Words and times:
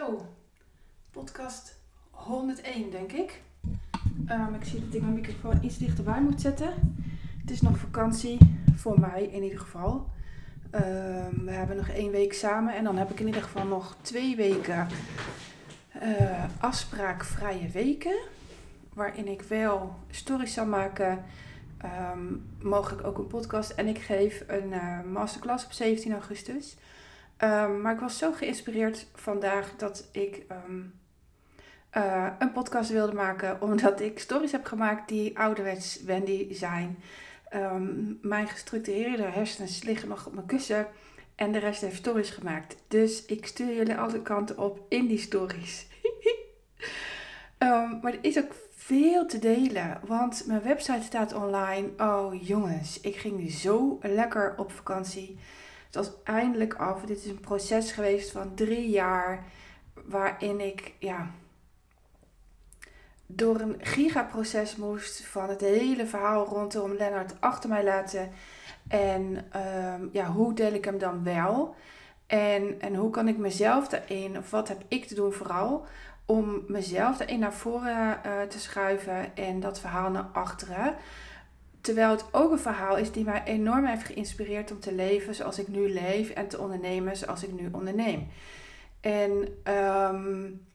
Zo, 0.00 0.26
podcast 1.10 1.78
101 2.10 2.90
denk 2.90 3.12
ik. 3.12 3.42
Ehm, 4.26 4.54
ik 4.54 4.64
zie 4.64 4.84
dat 4.84 4.94
ik 4.94 5.00
mijn 5.00 5.14
microfoon 5.14 5.58
iets 5.62 5.78
dichterbij 5.78 6.20
moet 6.20 6.40
zetten. 6.40 6.96
Het 7.40 7.50
is 7.50 7.60
nog 7.60 7.78
vakantie, 7.78 8.38
voor 8.74 9.00
mij 9.00 9.22
in 9.22 9.42
ieder 9.42 9.58
geval. 9.58 10.10
Ehm, 10.70 11.44
we 11.44 11.50
hebben 11.50 11.76
nog 11.76 11.88
één 11.88 12.10
week 12.10 12.32
samen 12.32 12.74
en 12.74 12.84
dan 12.84 12.96
heb 12.96 13.10
ik 13.10 13.20
in 13.20 13.26
ieder 13.26 13.42
geval 13.42 13.66
nog 13.66 13.96
twee 14.00 14.36
weken 14.36 14.88
uh, 16.02 16.44
afspraakvrije 16.58 17.68
weken. 17.68 18.18
Waarin 18.94 19.28
ik 19.28 19.42
wel 19.42 19.94
stories 20.10 20.54
zal 20.54 20.66
maken, 20.66 21.24
ehm, 21.78 22.24
mogelijk 22.62 23.06
ook 23.06 23.18
een 23.18 23.26
podcast. 23.26 23.70
En 23.70 23.86
ik 23.86 23.98
geef 23.98 24.44
een 24.46 24.70
uh, 24.70 25.02
masterclass 25.02 25.64
op 25.64 25.72
17 25.72 26.12
augustus. 26.12 26.76
Um, 27.44 27.80
maar 27.80 27.92
ik 27.92 28.00
was 28.00 28.18
zo 28.18 28.32
geïnspireerd 28.32 29.06
vandaag 29.14 29.76
dat 29.76 30.08
ik 30.12 30.44
um, 30.66 31.00
uh, 31.96 32.30
een 32.38 32.52
podcast 32.52 32.90
wilde 32.90 33.12
maken. 33.12 33.62
Omdat 33.70 34.00
ik 34.00 34.18
stories 34.18 34.52
heb 34.52 34.64
gemaakt 34.64 35.08
die 35.08 35.38
ouderwets 35.38 36.02
Wendy 36.02 36.54
zijn. 36.54 36.98
Um, 37.54 38.18
mijn 38.22 38.48
gestructureerde 38.48 39.22
hersens 39.22 39.82
liggen 39.82 40.08
nog 40.08 40.26
op 40.26 40.34
mijn 40.34 40.46
kussen. 40.46 40.86
En 41.34 41.52
de 41.52 41.58
rest 41.58 41.80
heeft 41.80 41.96
stories 41.96 42.30
gemaakt. 42.30 42.76
Dus 42.88 43.26
ik 43.26 43.46
stuur 43.46 43.74
jullie 43.74 43.96
alle 43.96 44.22
kanten 44.22 44.58
op 44.58 44.86
in 44.88 45.06
die 45.06 45.18
stories. 45.18 45.86
maar 48.02 48.12
er 48.12 48.18
is 48.24 48.38
ook 48.38 48.54
veel 48.70 49.26
te 49.26 49.38
delen. 49.38 50.00
Want 50.06 50.46
mijn 50.46 50.62
website 50.62 51.02
staat 51.02 51.34
online. 51.34 51.88
Oh 51.96 52.46
jongens, 52.46 53.00
ik 53.00 53.16
ging 53.16 53.50
zo 53.50 53.98
lekker 54.02 54.54
op 54.56 54.72
vakantie. 54.72 55.38
Het 55.90 55.94
was 55.94 56.10
eindelijk 56.24 56.74
af. 56.74 57.02
Dit 57.02 57.18
is 57.18 57.26
een 57.26 57.40
proces 57.40 57.92
geweest 57.92 58.30
van 58.30 58.54
drie 58.54 58.88
jaar. 58.90 59.44
Waarin 60.04 60.60
ik 60.60 60.94
ja, 60.98 61.30
door 63.26 63.60
een 63.60 63.76
gigaproces 63.78 64.76
moest 64.76 65.26
van 65.26 65.48
het 65.48 65.60
hele 65.60 66.06
verhaal 66.06 66.46
rondom 66.46 66.92
Lennart 66.92 67.40
achter 67.40 67.68
mij 67.68 67.84
laten. 67.84 68.30
En 68.88 69.44
um, 69.94 70.08
ja, 70.12 70.26
hoe 70.26 70.54
deel 70.54 70.72
ik 70.72 70.84
hem 70.84 70.98
dan 70.98 71.24
wel? 71.24 71.74
En, 72.26 72.80
en 72.80 72.94
hoe 72.94 73.10
kan 73.10 73.28
ik 73.28 73.36
mezelf 73.36 73.88
daarin, 73.88 74.38
of 74.38 74.50
wat 74.50 74.68
heb 74.68 74.82
ik 74.88 75.04
te 75.04 75.14
doen 75.14 75.32
vooral, 75.32 75.86
om 76.26 76.64
mezelf 76.66 77.16
daarin 77.16 77.38
naar 77.38 77.54
voren 77.54 78.20
uh, 78.26 78.42
te 78.48 78.58
schuiven 78.58 79.36
en 79.36 79.60
dat 79.60 79.80
verhaal 79.80 80.10
naar 80.10 80.28
achteren. 80.32 80.94
Terwijl 81.80 82.10
het 82.10 82.24
ook 82.32 82.52
een 82.52 82.58
verhaal 82.58 82.96
is 82.96 83.12
die 83.12 83.24
mij 83.24 83.42
enorm 83.44 83.84
heeft 83.84 84.06
geïnspireerd 84.06 84.70
om 84.70 84.80
te 84.80 84.94
leven 84.94 85.34
zoals 85.34 85.58
ik 85.58 85.68
nu 85.68 85.92
leef 85.92 86.30
en 86.30 86.48
te 86.48 86.58
ondernemen 86.58 87.16
zoals 87.16 87.44
ik 87.44 87.52
nu 87.52 87.68
onderneem. 87.72 88.28
En 89.00 89.48
um, 89.74 90.66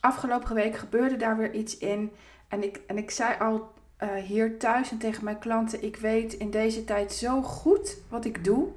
afgelopen 0.00 0.54
week 0.54 0.76
gebeurde 0.76 1.16
daar 1.16 1.36
weer 1.36 1.54
iets 1.54 1.78
in. 1.78 2.12
En 2.48 2.62
ik, 2.62 2.80
en 2.86 2.98
ik 2.98 3.10
zei 3.10 3.38
al 3.38 3.72
uh, 4.02 4.14
hier 4.14 4.58
thuis 4.58 4.90
en 4.90 4.98
tegen 4.98 5.24
mijn 5.24 5.38
klanten: 5.38 5.84
ik 5.84 5.96
weet 5.96 6.32
in 6.32 6.50
deze 6.50 6.84
tijd 6.84 7.12
zo 7.12 7.42
goed 7.42 7.96
wat 8.08 8.24
ik 8.24 8.44
doe 8.44 8.68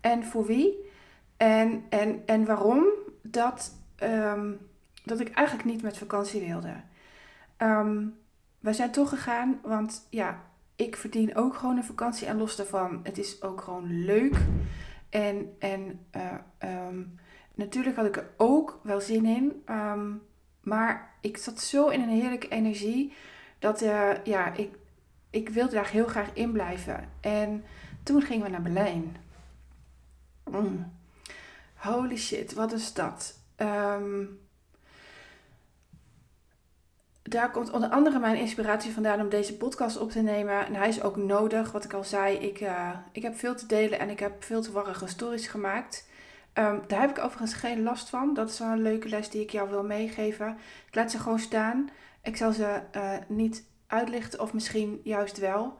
en 0.00 0.24
voor 0.24 0.46
wie 0.46 0.90
en, 1.36 1.84
en, 1.88 2.22
en 2.26 2.44
waarom 2.44 2.84
dat, 3.22 3.72
um, 4.02 4.58
dat 5.04 5.20
ik 5.20 5.34
eigenlijk 5.34 5.68
niet 5.68 5.82
met 5.82 5.98
vakantie 5.98 6.46
wilde. 6.46 6.74
Um, 7.58 8.20
we 8.58 8.72
zijn 8.72 8.90
toch 8.90 9.08
gegaan, 9.08 9.60
want 9.62 10.06
ja, 10.10 10.40
ik 10.82 10.96
verdien 10.96 11.36
ook 11.36 11.54
gewoon 11.54 11.76
een 11.76 11.84
vakantie 11.84 12.26
en 12.26 12.38
los 12.38 12.56
daarvan, 12.56 13.00
het 13.02 13.18
is 13.18 13.42
ook 13.42 13.60
gewoon 13.60 14.04
leuk. 14.04 14.36
En, 15.10 15.56
en 15.58 16.06
uh, 16.16 16.88
um, 16.88 17.18
natuurlijk 17.54 17.96
had 17.96 18.06
ik 18.06 18.16
er 18.16 18.30
ook 18.36 18.80
wel 18.82 19.00
zin 19.00 19.24
in. 19.24 19.62
Um, 19.70 20.22
maar 20.60 21.14
ik 21.20 21.36
zat 21.36 21.60
zo 21.60 21.88
in 21.88 22.00
een 22.00 22.08
heerlijke 22.08 22.48
energie 22.48 23.12
dat 23.58 23.82
uh, 23.82 24.10
ja, 24.24 24.52
ik, 24.52 24.74
ik 25.30 25.48
wilde 25.48 25.74
daar 25.74 25.90
heel 25.90 26.06
graag 26.06 26.30
in 26.32 26.52
blijven. 26.52 27.08
En 27.20 27.64
toen 28.02 28.22
gingen 28.22 28.44
we 28.44 28.50
naar 28.50 28.62
Berlijn. 28.62 29.16
Mm. 30.50 30.92
Holy 31.74 32.16
shit, 32.16 32.54
wat 32.54 32.72
een 32.72 32.78
stad. 32.78 33.38
Um, 33.56 34.38
daar 37.32 37.50
komt 37.50 37.70
onder 37.70 37.88
andere 37.88 38.18
mijn 38.18 38.36
inspiratie 38.36 38.92
vandaan 38.92 39.20
om 39.20 39.28
deze 39.28 39.56
podcast 39.56 39.98
op 39.98 40.10
te 40.10 40.20
nemen. 40.20 40.66
En 40.66 40.74
hij 40.74 40.88
is 40.88 41.02
ook 41.02 41.16
nodig, 41.16 41.72
wat 41.72 41.84
ik 41.84 41.92
al 41.92 42.04
zei. 42.04 42.36
Ik, 42.36 42.60
uh, 42.60 42.90
ik 43.12 43.22
heb 43.22 43.36
veel 43.36 43.54
te 43.54 43.66
delen 43.66 43.98
en 43.98 44.10
ik 44.10 44.18
heb 44.18 44.44
veel 44.44 44.62
te 44.62 44.72
warrige 44.72 45.06
stories 45.06 45.46
gemaakt. 45.46 46.08
Um, 46.54 46.80
daar 46.86 47.00
heb 47.00 47.10
ik 47.10 47.24
overigens 47.24 47.52
geen 47.52 47.82
last 47.82 48.08
van. 48.08 48.34
Dat 48.34 48.50
is 48.50 48.58
wel 48.58 48.68
een 48.68 48.82
leuke 48.82 49.08
les 49.08 49.30
die 49.30 49.42
ik 49.42 49.50
jou 49.50 49.70
wil 49.70 49.82
meegeven. 49.82 50.58
Ik 50.86 50.94
laat 50.94 51.10
ze 51.10 51.18
gewoon 51.18 51.38
staan. 51.38 51.90
Ik 52.22 52.36
zal 52.36 52.52
ze 52.52 52.80
uh, 52.96 53.12
niet 53.28 53.64
uitlichten 53.86 54.40
of 54.40 54.52
misschien 54.52 55.00
juist 55.04 55.38
wel. 55.38 55.78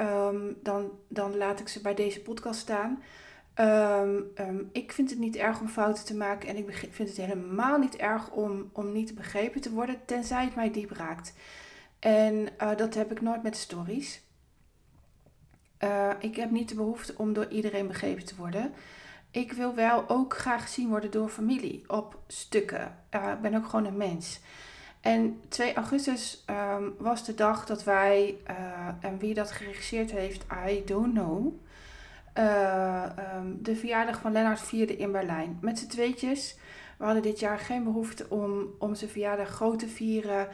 Um, 0.00 0.56
dan, 0.62 0.90
dan 1.08 1.36
laat 1.36 1.60
ik 1.60 1.68
ze 1.68 1.80
bij 1.80 1.94
deze 1.94 2.22
podcast 2.22 2.60
staan. 2.60 3.02
Um, 3.60 4.30
um, 4.38 4.68
ik 4.72 4.92
vind 4.92 5.10
het 5.10 5.18
niet 5.18 5.36
erg 5.36 5.60
om 5.60 5.68
fouten 5.68 6.04
te 6.04 6.16
maken 6.16 6.48
en 6.48 6.56
ik 6.56 6.88
vind 6.90 7.08
het 7.08 7.16
helemaal 7.16 7.78
niet 7.78 7.96
erg 7.96 8.30
om, 8.30 8.70
om 8.72 8.92
niet 8.92 9.14
begrepen 9.14 9.60
te 9.60 9.72
worden, 9.72 10.04
tenzij 10.04 10.44
het 10.44 10.54
mij 10.54 10.70
diep 10.70 10.90
raakt. 10.90 11.34
En 11.98 12.48
uh, 12.62 12.76
dat 12.76 12.94
heb 12.94 13.10
ik 13.10 13.20
nooit 13.20 13.42
met 13.42 13.56
stories. 13.56 14.22
Uh, 15.84 16.10
ik 16.18 16.36
heb 16.36 16.50
niet 16.50 16.68
de 16.68 16.74
behoefte 16.74 17.14
om 17.16 17.32
door 17.32 17.48
iedereen 17.48 17.86
begrepen 17.86 18.24
te 18.24 18.36
worden. 18.36 18.72
Ik 19.30 19.52
wil 19.52 19.74
wel 19.74 20.08
ook 20.08 20.36
graag 20.36 20.62
gezien 20.62 20.88
worden 20.88 21.10
door 21.10 21.28
familie 21.28 21.84
op 21.86 22.18
stukken. 22.26 22.98
Uh, 23.14 23.30
ik 23.32 23.40
ben 23.40 23.54
ook 23.54 23.66
gewoon 23.66 23.86
een 23.86 23.96
mens. 23.96 24.40
En 25.00 25.40
2 25.48 25.74
augustus 25.74 26.44
um, 26.50 26.94
was 26.98 27.24
de 27.24 27.34
dag 27.34 27.66
dat 27.66 27.84
wij, 27.84 28.36
en 29.00 29.18
wie 29.18 29.34
dat 29.34 29.50
geregisseerd 29.50 30.10
heeft, 30.10 30.44
I 30.68 30.82
don't 30.84 31.12
know 31.12 31.54
uh, 32.38 33.04
um, 33.36 33.58
de 33.62 33.76
verjaardag 33.76 34.20
van 34.20 34.32
Lennart 34.32 34.60
vierde 34.60 34.96
in 34.96 35.12
Berlijn. 35.12 35.58
Met 35.60 35.78
z'n 35.78 35.86
tweetjes. 35.86 36.58
We 36.98 37.04
hadden 37.04 37.22
dit 37.22 37.40
jaar 37.40 37.58
geen 37.58 37.84
behoefte 37.84 38.26
om, 38.28 38.66
om 38.78 38.94
zijn 38.94 39.10
verjaardag 39.10 39.48
groot 39.48 39.78
te 39.78 39.88
vieren. 39.88 40.48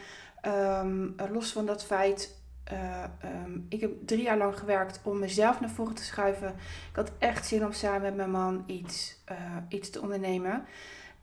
Um, 0.81 1.15
los 1.31 1.51
van 1.51 1.65
dat 1.65 1.85
feit. 1.85 2.39
Uh, 2.71 3.03
um, 3.43 3.65
ik 3.69 3.81
heb 3.81 3.91
drie 4.05 4.23
jaar 4.23 4.37
lang 4.37 4.57
gewerkt 4.57 4.99
om 5.03 5.19
mezelf 5.19 5.59
naar 5.59 5.69
voren 5.69 5.95
te 5.95 6.03
schuiven. 6.03 6.47
Ik 6.89 6.95
had 6.95 7.11
echt 7.17 7.47
zin 7.47 7.65
om 7.65 7.71
samen 7.71 8.01
met 8.01 8.15
mijn 8.15 8.31
man 8.31 8.63
iets, 8.65 9.23
uh, 9.31 9.37
iets 9.69 9.89
te 9.89 10.01
ondernemen. 10.01 10.65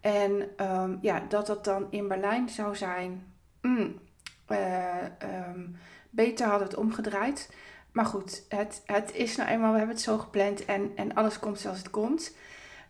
En 0.00 0.48
ja, 1.00 1.22
dat 1.28 1.46
dat 1.46 1.64
dan 1.64 1.86
in 1.90 2.08
Berlijn 2.08 2.48
zou 2.48 2.76
zijn. 2.76 3.32
Mm, 3.60 3.98
beter 6.10 6.46
hadden 6.46 6.68
we 6.68 6.74
het 6.74 6.82
omgedraaid. 6.82 7.50
Maar 7.92 8.06
goed, 8.06 8.44
het, 8.48 8.82
het 8.86 9.14
is 9.14 9.36
nou 9.36 9.48
eenmaal, 9.48 9.72
we 9.72 9.78
hebben 9.78 9.96
het 9.96 10.04
zo 10.04 10.18
gepland 10.18 10.64
en, 10.64 10.92
en 10.96 11.14
alles 11.14 11.38
komt 11.38 11.58
zoals 11.58 11.78
het 11.78 11.90
komt. 11.90 12.36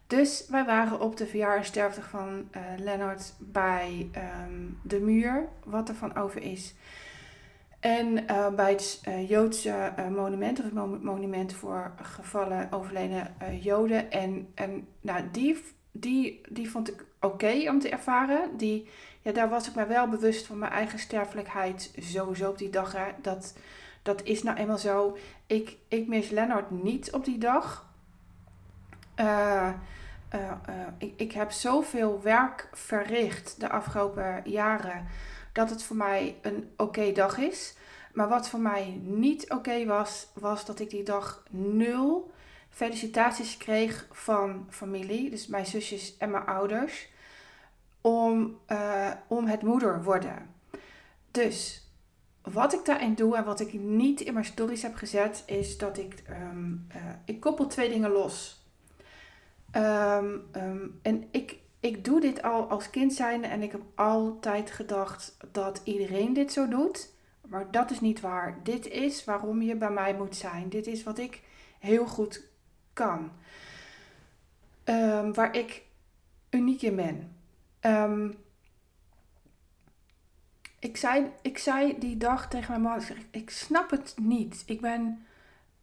Dus 0.07 0.47
wij 0.49 0.65
waren 0.65 1.01
op 1.01 1.17
de 1.17 1.27
verjaarsterfte 1.27 2.03
van 2.03 2.49
uh, 2.57 2.63
Lennart 2.79 3.35
bij 3.39 4.11
um, 4.47 4.81
de 4.83 5.01
muur, 5.01 5.49
wat 5.65 5.89
er 5.89 5.95
van 5.95 6.17
over 6.17 6.43
is. 6.43 6.75
En 7.81 8.25
uh, 8.31 8.49
bij 8.49 8.71
het 8.71 9.03
uh, 9.09 9.29
Joodse 9.29 9.93
monument, 10.11 10.59
of 10.59 10.65
het 10.65 11.03
monument 11.03 11.53
voor 11.53 11.93
gevallen 12.03 12.73
overleden 12.73 13.35
Joden. 13.61 14.11
En, 14.11 14.49
en 14.55 14.87
nou, 15.01 15.25
die, 15.33 15.63
die, 15.93 16.41
die 16.49 16.71
vond 16.71 16.89
ik 16.93 17.05
oké 17.21 17.71
om 17.71 17.79
te 17.79 17.89
ervaren. 17.89 18.57
Die, 18.57 18.89
ja, 19.23 19.33
daar 19.33 19.49
was 19.49 19.69
ik 19.69 19.75
me 19.75 19.87
wel 19.87 20.09
bewust 20.09 20.47
van 20.47 20.59
mijn 20.59 20.73
eigen 20.73 20.99
sterfelijkheid 20.99 21.93
sowieso 21.99 22.51
op 22.51 22.59
die 22.59 22.71
dag. 22.71 22.95
Dat 23.23 23.55
dat 24.09 24.23
is 24.23 24.43
nou 24.43 24.57
eenmaal 24.57 24.79
zo. 24.79 25.17
Ik, 25.47 25.77
ik 25.89 26.07
mis 26.07 26.31
Lennart 26.31 26.71
niet 26.71 27.13
op 27.13 27.25
die 27.25 27.39
dag. 27.39 27.87
Uh, 29.17 29.73
uh, 30.35 30.41
uh, 30.41 30.87
ik, 30.99 31.13
ik 31.17 31.33
heb 31.33 31.51
zoveel 31.51 32.23
werk 32.23 32.69
verricht 32.73 33.61
de 33.61 33.69
afgelopen 33.69 34.43
jaren 34.45 35.07
dat 35.53 35.71
het 35.71 35.83
voor 35.83 35.97
mij 35.97 36.39
een 36.43 36.71
oké 36.77 37.13
dag 37.13 37.39
is. 37.39 37.77
Maar 38.13 38.29
wat 38.29 38.49
voor 38.49 38.61
mij 38.61 39.01
niet 39.03 39.51
oké 39.51 39.85
was, 39.85 40.27
was 40.35 40.65
dat 40.65 40.81
ik 40.81 40.91
die 40.91 41.03
dag 41.03 41.43
nul 41.51 42.31
felicitaties 42.71 43.57
kreeg 43.57 44.07
van 44.11 44.67
familie, 44.71 45.31
dus 45.31 45.47
mijn 45.47 45.67
zusjes 45.67 46.17
en 46.17 46.31
mijn 46.31 46.47
ouders, 46.47 47.09
om, 48.01 48.59
om 49.27 49.47
het 49.47 49.63
moeder 49.63 50.03
worden. 50.03 50.55
Dus 51.31 51.88
wat 52.53 52.73
ik 52.73 52.85
daarin 52.85 53.15
doe 53.15 53.37
en 53.37 53.45
wat 53.45 53.61
ik 53.61 53.73
niet 53.73 54.21
in 54.21 54.33
mijn 54.33 54.45
stories 54.45 54.83
heb 54.83 54.95
gezet, 54.95 55.43
is 55.47 55.79
dat 55.79 55.99
ik, 55.99 56.23
um, 56.31 56.87
uh, 56.97 57.03
ik 57.25 57.41
koppel 57.41 57.67
twee 57.67 57.89
dingen 57.89 58.11
los. 58.11 58.63
Um, 59.77 60.49
um, 60.57 60.99
en 61.03 61.29
ik, 61.31 61.59
ik 61.81 62.05
doe 62.05 62.21
dit 62.21 62.43
al 62.43 62.69
als 62.69 62.91
kind 62.91 63.13
zijnde 63.13 63.47
en 63.47 63.63
ik 63.63 63.73
heb 63.73 63.83
altijd 63.95 64.71
gedacht 64.71 65.37
dat 65.53 65.81
iedereen 65.85 66.33
dit 66.33 66.53
zo 66.53 66.69
doet. 66.69 67.13
Maar 67.47 67.71
dat 67.71 67.91
is 67.91 68.01
niet 68.01 68.21
waar. 68.21 68.61
Dit 68.63 68.87
is 68.87 69.25
waarom 69.25 69.63
je 69.63 69.77
bij 69.77 69.91
mij 69.91 70.15
moet 70.15 70.37
zijn. 70.37 70.69
Dit 70.69 70.87
is 70.87 71.03
wat 71.03 71.19
ik 71.19 71.43
heel 71.79 72.07
goed 72.07 72.45
kan. 72.93 73.31
waar 75.35 75.57
ik 75.57 75.83
uniek 76.51 76.83
in 76.83 76.97
ben. 76.97 77.37
Ik, 80.79 80.97
zei, 80.97 81.33
ik 81.43 81.59
zei 81.59 81.99
die 81.99 82.17
dag 82.17 82.49
tegen 82.49 82.71
mijn 82.71 82.83
man, 82.83 82.99
ik, 82.99 83.07
zeg, 83.07 83.17
ik 83.31 83.51
snap 83.51 83.91
het 83.91 84.15
niet. 84.21 84.63
Ik 84.67 84.81
ben, 84.81 85.27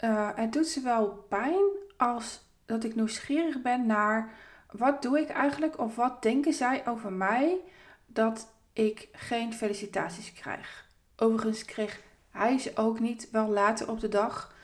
uh, 0.03 0.29
het 0.35 0.53
doet 0.53 0.67
ze 0.67 0.81
wel 0.81 1.25
pijn 1.29 1.63
als 1.97 2.43
dat 2.65 2.83
ik 2.83 2.95
nieuwsgierig 2.95 3.61
ben 3.61 3.85
naar 3.85 4.33
wat 4.71 5.01
doe 5.01 5.19
ik 5.19 5.29
eigenlijk 5.29 5.79
of 5.79 5.95
wat 5.95 6.21
denken 6.21 6.53
zij 6.53 6.87
over 6.87 7.11
mij 7.11 7.57
dat 8.05 8.53
ik 8.73 9.07
geen 9.11 9.53
felicitaties 9.53 10.33
krijg. 10.33 10.87
Overigens 11.15 11.65
kreeg 11.65 12.01
hij 12.29 12.57
ze 12.57 12.71
ook 12.75 12.99
niet, 12.99 13.29
wel 13.31 13.47
later 13.49 13.89
op 13.89 13.99
de 13.99 14.07
dag 14.07 14.55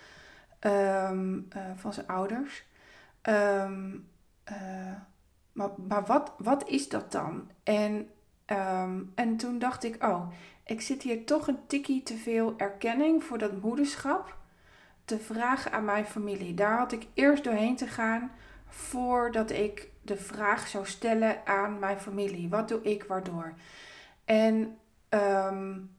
ehm, 0.60 1.40
eh, 1.50 1.62
van 1.76 1.94
zijn 1.94 2.08
ouders. 2.08 2.64
Ehm, 3.22 3.96
eh, 4.44 4.94
maar 5.52 5.70
maar 5.88 6.06
wat, 6.06 6.34
wat 6.38 6.68
is 6.68 6.90
dat 6.90 7.12
dan? 7.12 7.50
En, 7.64 8.10
ehm, 8.52 9.02
en 9.16 9.38
toen 9.38 9.60
dacht 9.60 9.84
ik, 9.84 10.04
oh, 10.04 10.32
ik 10.66 10.82
zit 10.82 11.02
hier 11.02 11.26
toch 11.26 11.48
een 11.48 11.68
tikkie 11.68 12.04
te 12.04 12.18
veel 12.18 12.54
erkenning 12.58 13.24
voor 13.24 13.38
dat 13.38 13.62
moederschap 13.62 14.38
te 15.06 15.20
vragen 15.20 15.72
aan 15.72 15.86
mijn 15.86 16.06
familie. 16.06 16.54
Daar 16.54 16.78
had 16.78 16.92
ik 16.92 17.08
eerst 17.14 17.44
doorheen 17.44 17.76
te 17.76 17.88
gaan 17.88 18.32
voordat 18.68 19.52
ik 19.52 19.90
de 20.02 20.18
vraag 20.18 20.68
zou 20.68 20.86
stellen 20.86 21.46
aan 21.46 21.80
mijn 21.80 22.00
familie. 22.00 22.50
Wat 22.50 22.68
doe 22.68 22.82
ik 22.82 23.04
waardoor? 23.04 23.54
En 24.26 24.78
um, 25.10 25.90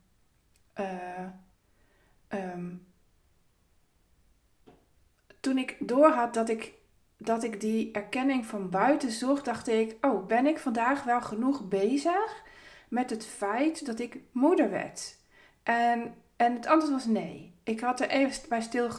toen 5.40 5.58
ik 5.58 5.76
doorhad 5.78 6.34
dat 6.34 6.48
ik, 6.48 6.74
dat 7.24 7.44
ik 7.44 7.60
die 7.60 7.92
erkenning 7.92 8.46
van 8.46 8.70
buiten 8.70 9.10
zocht, 9.10 9.44
dacht 9.44 9.68
ik: 9.68 9.96
Oh, 10.00 10.26
ben 10.26 10.46
ik 10.46 10.58
vandaag 10.58 11.04
wel 11.04 11.20
genoeg 11.20 11.68
bezig 11.68 12.42
met 12.88 13.10
het 13.10 13.26
feit 13.26 13.86
dat 13.86 13.98
ik 13.98 14.18
moeder 14.32 14.70
werd? 14.70 15.16
En, 15.62 16.14
en 16.36 16.54
het 16.54 16.66
antwoord 16.66 16.92
was 16.92 17.06
nee. 17.06 17.54
Ik 17.64 17.80
had 17.80 18.00
er 18.00 18.08
even 18.08 18.48
bij 18.48 18.60
stil, 18.60 18.90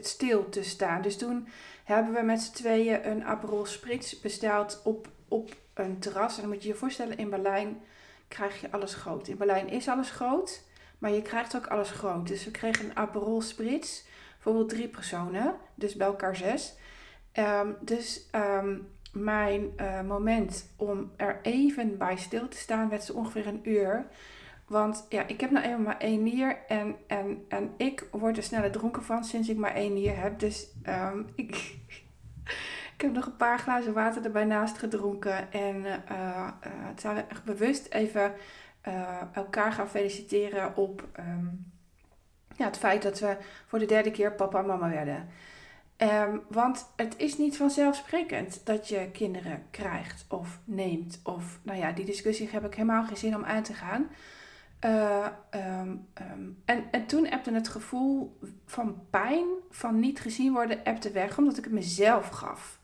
stil 0.00 0.48
te 0.48 0.62
staan. 0.62 1.02
Dus 1.02 1.16
toen 1.16 1.48
hebben 1.84 2.14
we 2.14 2.22
met 2.22 2.40
z'n 2.40 2.52
tweeën 2.52 3.10
een 3.10 3.24
Aperol 3.24 3.66
Spritz 3.66 4.20
besteld 4.20 4.80
op, 4.84 5.08
op 5.28 5.56
een 5.74 5.98
terras. 5.98 6.34
En 6.34 6.40
dan 6.40 6.50
moet 6.50 6.62
je 6.62 6.68
je 6.68 6.74
voorstellen, 6.74 7.18
in 7.18 7.30
Berlijn 7.30 7.80
krijg 8.28 8.60
je 8.60 8.70
alles 8.70 8.94
groot. 8.94 9.28
In 9.28 9.36
Berlijn 9.36 9.68
is 9.68 9.88
alles 9.88 10.10
groot, 10.10 10.62
maar 10.98 11.10
je 11.10 11.22
krijgt 11.22 11.56
ook 11.56 11.66
alles 11.66 11.90
groot. 11.90 12.28
Dus 12.28 12.44
we 12.44 12.50
kregen 12.50 12.84
een 12.84 12.96
Aperol 12.96 13.40
Spritz, 13.40 14.02
bijvoorbeeld 14.34 14.68
drie 14.68 14.88
personen, 14.88 15.54
dus 15.74 15.94
bij 15.94 16.06
elkaar 16.06 16.36
zes. 16.36 16.74
Um, 17.38 17.76
dus 17.80 18.28
um, 18.34 18.88
mijn 19.12 19.72
uh, 19.80 20.00
moment 20.02 20.72
om 20.76 21.12
er 21.16 21.38
even 21.42 21.98
bij 21.98 22.16
stil 22.16 22.48
te 22.48 22.56
staan 22.56 22.88
werd 22.88 23.04
zo 23.04 23.12
ongeveer 23.12 23.46
een 23.46 23.60
uur. 23.68 24.06
Want 24.66 25.06
ja, 25.08 25.26
ik 25.26 25.40
heb 25.40 25.50
nou 25.50 25.64
eenmaal 25.64 25.80
maar 25.80 25.98
één 25.98 26.22
nier 26.22 26.58
en, 26.68 26.96
en, 27.06 27.44
en 27.48 27.70
ik 27.76 28.08
word 28.10 28.36
er 28.36 28.42
sneller 28.42 28.70
dronken 28.70 29.04
van 29.04 29.24
sinds 29.24 29.48
ik 29.48 29.56
maar 29.56 29.74
één 29.74 29.92
nier 29.92 30.20
heb. 30.20 30.38
Dus 30.38 30.68
um, 30.88 31.26
ik, 31.34 31.76
ik 32.94 33.00
heb 33.00 33.12
nog 33.12 33.26
een 33.26 33.36
paar 33.36 33.58
glazen 33.58 33.92
water 33.92 34.24
erbij 34.24 34.44
naast 34.44 34.78
gedronken. 34.78 35.52
En 35.52 35.76
uh, 35.76 35.94
uh, 36.10 36.50
het 36.62 37.02
we 37.02 37.24
echt 37.28 37.44
bewust 37.44 37.86
even 37.92 38.32
elkaar 39.32 39.72
gaan 39.72 39.88
feliciteren 39.88 40.76
op 40.76 41.08
ja, 42.56 42.64
het 42.64 42.78
feit 42.78 43.02
dat 43.02 43.18
we 43.18 43.36
voor 43.66 43.78
de 43.78 43.86
derde 43.86 44.10
keer 44.10 44.32
papa 44.32 44.58
en 44.58 44.66
mama 44.66 44.88
werden. 44.88 45.28
Um, 46.02 46.42
want 46.48 46.92
het 46.96 47.14
is 47.16 47.38
niet 47.38 47.56
vanzelfsprekend 47.56 48.66
dat 48.66 48.88
je 48.88 49.10
kinderen 49.12 49.62
krijgt 49.70 50.24
of 50.28 50.58
neemt. 50.64 51.20
Of 51.24 51.58
nou 51.62 51.78
ja, 51.78 51.92
die 51.92 52.04
discussie 52.04 52.48
heb 52.48 52.64
ik 52.64 52.74
helemaal 52.74 53.04
geen 53.04 53.16
zin 53.16 53.36
om 53.36 53.44
aan 53.44 53.62
te 53.62 53.74
gaan. 53.74 54.08
Uh, 54.84 55.26
um, 55.50 56.06
um, 56.30 56.62
en, 56.64 56.84
en 56.90 57.06
toen 57.06 57.24
ebde 57.24 57.52
het 57.54 57.68
gevoel 57.68 58.38
van 58.66 59.02
pijn, 59.10 59.46
van 59.70 60.00
niet 60.00 60.20
gezien 60.20 60.52
worden, 60.52 60.84
ebde 60.84 61.10
weg, 61.10 61.38
omdat 61.38 61.58
ik 61.58 61.64
het 61.64 61.72
mezelf 61.72 62.28
gaf. 62.28 62.80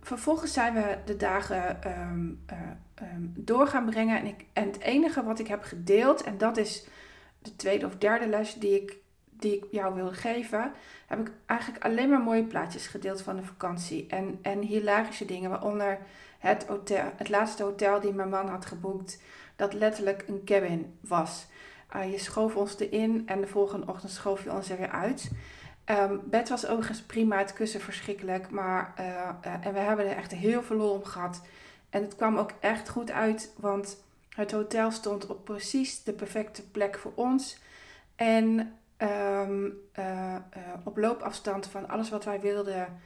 Vervolgens 0.00 0.52
zijn 0.52 0.74
we 0.74 0.98
de 1.04 1.16
dagen 1.16 1.78
uh, 1.84 3.08
door 3.22 3.66
gaan 3.66 3.84
brengen. 3.84 4.18
En, 4.18 4.26
ik, 4.26 4.44
en 4.52 4.66
het 4.66 4.80
enige 4.80 5.24
wat 5.24 5.38
ik 5.38 5.46
heb 5.46 5.62
gedeeld, 5.62 6.22
en 6.22 6.38
dat 6.38 6.56
is 6.56 6.88
de 7.42 7.56
tweede 7.56 7.86
of 7.86 7.96
derde 7.96 8.28
les 8.28 8.54
die 8.54 8.82
ik, 8.82 8.96
die 9.40 9.56
ik 9.56 9.64
jou 9.70 9.94
wil 9.94 10.10
geven, 10.10 10.72
heb 11.06 11.18
ik 11.18 11.30
eigenlijk 11.46 11.84
alleen 11.84 12.08
maar 12.08 12.20
mooie 12.20 12.44
plaatjes 12.44 12.86
gedeeld 12.86 13.22
van 13.22 13.36
de 13.36 13.42
vakantie. 13.42 14.06
En, 14.06 14.38
en 14.42 14.60
hilarische 14.60 15.24
dingen, 15.24 15.50
waaronder 15.50 15.98
het, 16.38 16.66
hotel, 16.66 17.12
het 17.16 17.28
laatste 17.28 17.62
hotel 17.62 18.00
die 18.00 18.12
mijn 18.12 18.28
man 18.28 18.48
had 18.48 18.66
geboekt 18.66 19.20
dat 19.56 19.72
letterlijk 19.72 20.24
een 20.26 20.44
cabin 20.44 20.98
was. 21.00 21.46
Uh, 21.96 22.10
je 22.10 22.18
schoof 22.18 22.56
ons 22.56 22.78
erin 22.78 23.22
en 23.26 23.40
de 23.40 23.46
volgende 23.46 23.86
ochtend 23.86 24.12
schoof 24.12 24.44
je 24.44 24.52
ons 24.52 24.70
er 24.70 24.78
weer 24.78 24.90
uit. 24.90 25.30
Um, 25.90 26.20
bed 26.24 26.48
was 26.48 26.66
overigens 26.66 27.02
prima, 27.02 27.38
het 27.38 27.52
kussen 27.52 27.80
verschrikkelijk. 27.80 28.50
Maar, 28.50 28.94
uh, 29.00 29.06
uh, 29.06 29.66
en 29.66 29.72
we 29.72 29.78
hebben 29.78 30.08
er 30.08 30.16
echt 30.16 30.32
heel 30.32 30.62
veel 30.62 30.76
lol 30.76 30.92
om 30.92 31.04
gehad. 31.04 31.42
En 31.90 32.02
het 32.02 32.16
kwam 32.16 32.36
ook 32.36 32.50
echt 32.60 32.88
goed 32.88 33.10
uit, 33.10 33.52
want 33.56 34.04
het 34.28 34.52
hotel 34.52 34.90
stond 34.90 35.26
op 35.26 35.44
precies 35.44 36.02
de 36.02 36.12
perfecte 36.12 36.62
plek 36.70 36.98
voor 36.98 37.12
ons. 37.14 37.58
En 38.16 38.76
um, 38.98 39.74
op 40.84 40.96
loopafstand 40.96 41.66
van 41.66 41.88
alles 41.88 42.10
wat 42.10 42.24
wij 42.24 42.40
wilden 42.40 43.00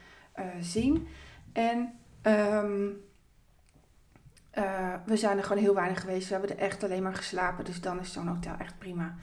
zien. 0.61 1.09
En 1.53 1.99
uh, 2.23 2.89
we 5.05 5.17
zijn 5.17 5.39
er 5.39 5.45
gewoon 5.45 5.63
heel 5.63 5.75
weinig 5.75 6.01
geweest. 6.01 6.29
We 6.29 6.33
hebben 6.33 6.57
er 6.57 6.63
echt 6.63 6.85
alleen 6.85 7.03
maar 7.03 7.15
geslapen. 7.15 7.65
Dus 7.65 7.81
dan 7.81 8.01
is 8.01 8.13
zo'n 8.13 8.27
hotel 8.27 8.55
echt 8.59 8.79
prima. 8.79 9.15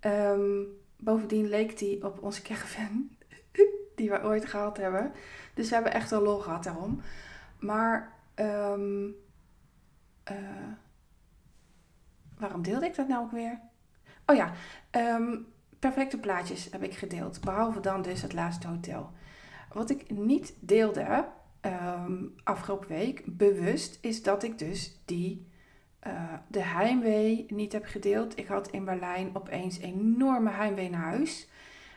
Um, 0.00 0.66
bovendien 0.96 1.48
leek 1.48 1.78
die 1.78 2.04
op 2.04 2.22
onze 2.22 2.42
caravan. 2.42 3.10
die 3.96 4.10
we 4.10 4.22
ooit 4.22 4.44
gehad 4.44 4.76
hebben. 4.76 5.12
Dus 5.54 5.68
we 5.68 5.74
hebben 5.74 5.92
echt 5.92 6.10
wel 6.10 6.22
lol 6.22 6.38
gehad 6.38 6.64
daarom. 6.64 7.02
Maar... 7.58 8.18
Waarom 12.40 12.62
deelde 12.62 12.86
ik 12.86 12.94
dat 12.94 13.08
nou 13.08 13.24
ook 13.24 13.30
weer? 13.30 13.60
Oh 14.26 14.36
ja, 14.36 14.52
um, 14.90 15.46
perfecte 15.80 16.18
plaatjes 16.18 16.68
heb 16.70 16.82
ik 16.82 16.94
gedeeld. 16.94 17.40
Behalve 17.40 17.80
dan 17.80 18.02
dus 18.02 18.22
het 18.22 18.32
laatste 18.32 18.68
hotel. 18.68 19.10
Wat 19.72 19.90
ik 19.90 20.10
niet 20.10 20.54
deelde 20.60 21.28
um, 21.60 22.34
afgelopen 22.44 22.88
week 22.88 23.22
bewust 23.26 23.98
is 24.00 24.22
dat 24.22 24.42
ik 24.42 24.58
dus 24.58 25.00
die 25.04 25.48
uh, 26.06 26.32
de 26.48 26.62
heimwee 26.62 27.46
niet 27.48 27.72
heb 27.72 27.84
gedeeld. 27.84 28.38
Ik 28.38 28.46
had 28.46 28.70
in 28.70 28.84
Berlijn 28.84 29.30
opeens 29.32 29.78
enorme 29.78 30.50
heimwee 30.50 30.90
naar 30.90 31.00
huis. 31.00 31.48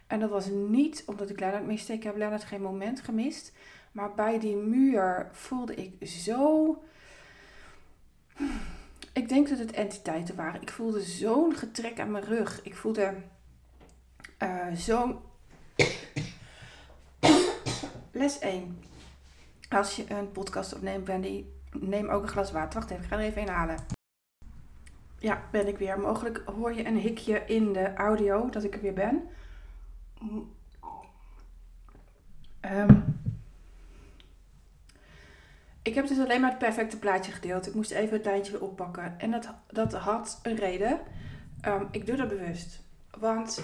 En 0.07 0.19
dat 0.19 0.29
was 0.29 0.47
niet 0.47 1.03
omdat 1.05 1.29
ik 1.29 1.39
Lennart 1.39 1.65
miste. 1.65 1.93
Ik 1.93 2.03
heb 2.03 2.17
Lennart 2.17 2.43
geen 2.43 2.61
moment 2.61 3.01
gemist. 3.01 3.53
Maar 3.91 4.13
bij 4.13 4.39
die 4.39 4.55
muur 4.55 5.29
voelde 5.31 5.75
ik 5.75 6.07
zo. 6.07 6.77
Ik 9.13 9.29
denk 9.29 9.49
dat 9.49 9.59
het 9.59 9.71
entiteiten 9.71 10.35
waren. 10.35 10.61
Ik 10.61 10.71
voelde 10.71 11.01
zo'n 11.01 11.55
getrek 11.55 11.99
aan 11.99 12.11
mijn 12.11 12.23
rug. 12.23 12.59
Ik 12.63 12.75
voelde 12.75 13.15
uh, 14.43 14.75
zo'n. 14.75 15.19
Les 18.11 18.39
1. 18.39 18.83
Als 19.69 19.95
je 19.95 20.11
een 20.11 20.31
podcast 20.31 20.73
opneemt, 20.75 21.07
Wendy, 21.07 21.45
neem 21.71 22.09
ook 22.09 22.21
een 22.21 22.27
glas 22.27 22.51
water. 22.51 22.79
Wacht 22.79 22.91
even, 22.91 23.03
ik 23.03 23.09
ga 23.09 23.15
er 23.15 23.23
even 23.23 23.41
een 23.41 23.47
halen. 23.47 23.77
Ja, 25.19 25.43
ben 25.51 25.67
ik 25.67 25.77
weer. 25.77 25.99
Mogelijk 25.99 26.41
hoor 26.45 26.73
je 26.73 26.85
een 26.85 26.97
hikje 26.97 27.45
in 27.45 27.73
de 27.73 27.93
audio 27.93 28.49
dat 28.49 28.63
ik 28.63 28.75
er 28.75 28.81
weer 28.81 28.93
ben. 28.93 29.29
Um, 32.61 33.19
ik 35.81 35.95
heb 35.95 36.07
dus 36.07 36.19
alleen 36.19 36.41
maar 36.41 36.49
het 36.49 36.59
perfecte 36.59 36.99
plaatje 36.99 37.31
gedeeld. 37.31 37.67
Ik 37.67 37.73
moest 37.73 37.91
even 37.91 38.15
het 38.15 38.25
lijntje 38.25 38.51
weer 38.51 38.61
oppakken. 38.61 39.19
En 39.19 39.31
dat, 39.31 39.53
dat 39.67 39.93
had 39.93 40.39
een 40.43 40.55
reden. 40.55 40.99
Um, 41.67 41.87
ik 41.91 42.05
doe 42.05 42.15
dat 42.15 42.27
bewust. 42.27 42.81
Want 43.17 43.63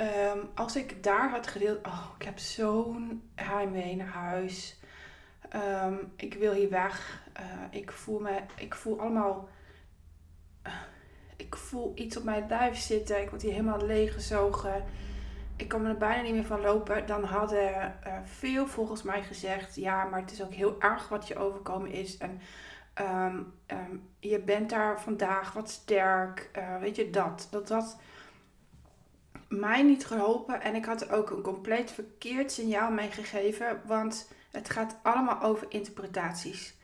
um, 0.00 0.48
als 0.54 0.76
ik 0.76 1.02
daar 1.02 1.30
had 1.30 1.46
gedeeld... 1.46 1.86
Oh, 1.86 2.08
ik 2.18 2.24
heb 2.24 2.38
zo'n 2.38 3.30
heimwee 3.34 3.96
naar 3.96 4.06
huis. 4.06 4.78
Um, 5.84 6.12
ik 6.16 6.34
wil 6.34 6.52
hier 6.52 6.70
weg. 6.70 7.22
Uh, 7.40 7.44
ik 7.70 7.92
voel 7.92 8.18
me, 8.18 8.40
ik 8.56 8.74
voel 8.74 9.00
allemaal, 9.00 9.48
uh, 10.66 10.72
ik 11.36 11.56
voel 11.56 11.92
iets 11.94 12.16
op 12.16 12.24
mijn 12.24 12.46
lijf 12.48 12.76
zitten. 12.78 13.22
Ik 13.22 13.30
word 13.30 13.42
hier 13.42 13.52
helemaal 13.52 13.86
leeggezogen. 13.86 14.84
Ik 15.56 15.68
kan 15.68 15.86
er 15.86 15.96
bijna 15.96 16.22
niet 16.22 16.34
meer 16.34 16.44
van 16.44 16.60
lopen. 16.60 17.06
Dan 17.06 17.24
hadden 17.24 17.94
uh, 18.06 18.12
veel 18.24 18.66
volgens 18.66 19.02
mij 19.02 19.22
gezegd, 19.22 19.74
ja, 19.74 20.04
maar 20.04 20.20
het 20.20 20.32
is 20.32 20.42
ook 20.42 20.52
heel 20.52 20.80
erg 20.80 21.08
wat 21.08 21.28
je 21.28 21.38
overkomen 21.38 21.90
is. 21.90 22.18
En 22.18 22.40
um, 23.00 23.54
je 24.18 24.40
bent 24.40 24.70
daar 24.70 25.00
vandaag 25.00 25.52
wat 25.52 25.70
sterk. 25.70 26.50
weet 26.80 26.96
je, 26.96 27.10
dat. 27.10 27.48
Dat 27.50 27.68
dat 27.68 27.98
mij 29.48 29.82
niet 29.82 30.06
geholpen. 30.06 30.60
En 30.60 30.74
ik 30.74 30.84
had 30.84 31.10
ook 31.10 31.30
een 31.30 31.42
compleet 31.42 31.90
verkeerd 31.90 32.52
signaal 32.52 32.90
meegegeven. 32.90 33.80
Want 33.84 34.32
het 34.50 34.70
gaat 34.70 34.96
allemaal 35.02 35.42
over 35.42 35.66
interpretaties. 35.68 36.74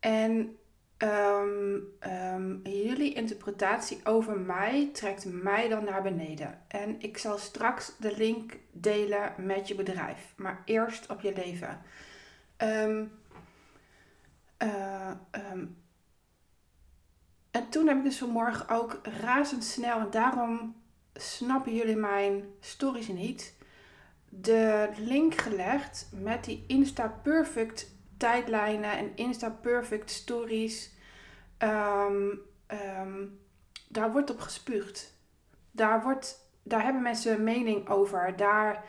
En 0.00 0.58
ehm, 0.96 1.78
ehm, 1.98 2.56
jullie 2.62 3.14
interpretatie 3.14 4.00
over 4.04 4.38
mij 4.38 4.90
trekt 4.92 5.24
mij 5.24 5.68
dan 5.68 5.84
naar 5.84 6.02
beneden. 6.02 6.62
En 6.68 7.00
ik 7.00 7.18
zal 7.18 7.38
straks 7.38 7.92
de 7.98 8.16
link 8.16 8.56
delen 8.72 9.32
met 9.36 9.68
je 9.68 9.74
bedrijf. 9.74 10.32
Maar 10.36 10.62
eerst 10.64 11.10
op 11.10 11.20
je 11.20 11.32
leven. 11.32 11.82
Um, 12.58 13.10
en 17.50 17.68
toen 17.68 17.86
heb 17.86 17.96
ik 17.96 18.02
dus 18.02 18.18
vanmorgen 18.18 18.68
ook 18.68 19.00
razendsnel, 19.02 19.98
en 19.98 20.10
daarom 20.10 20.74
snappen 21.16 21.74
jullie 21.74 21.96
mijn 21.96 22.44
stories 22.60 23.08
niet, 23.08 23.54
de 24.28 24.88
link 24.96 25.34
gelegd 25.34 26.08
met 26.12 26.44
die 26.44 26.64
Insta 26.66 27.08
Perfect 27.22 27.94
tijdlijnen 28.16 28.98
en 28.98 29.16
Insta 29.16 29.50
Perfect 29.50 30.10
stories. 30.10 30.90
Ehm, 31.58 32.34
ehm, 32.66 33.24
daar 33.88 34.12
wordt 34.12 34.30
op 34.30 34.40
gespuugd. 34.40 35.14
Daar, 35.70 36.02
wordt, 36.02 36.50
daar 36.62 36.82
hebben 36.82 37.02
mensen 37.02 37.34
een 37.34 37.44
mening 37.44 37.88
over. 37.88 38.36
Daar 38.36 38.84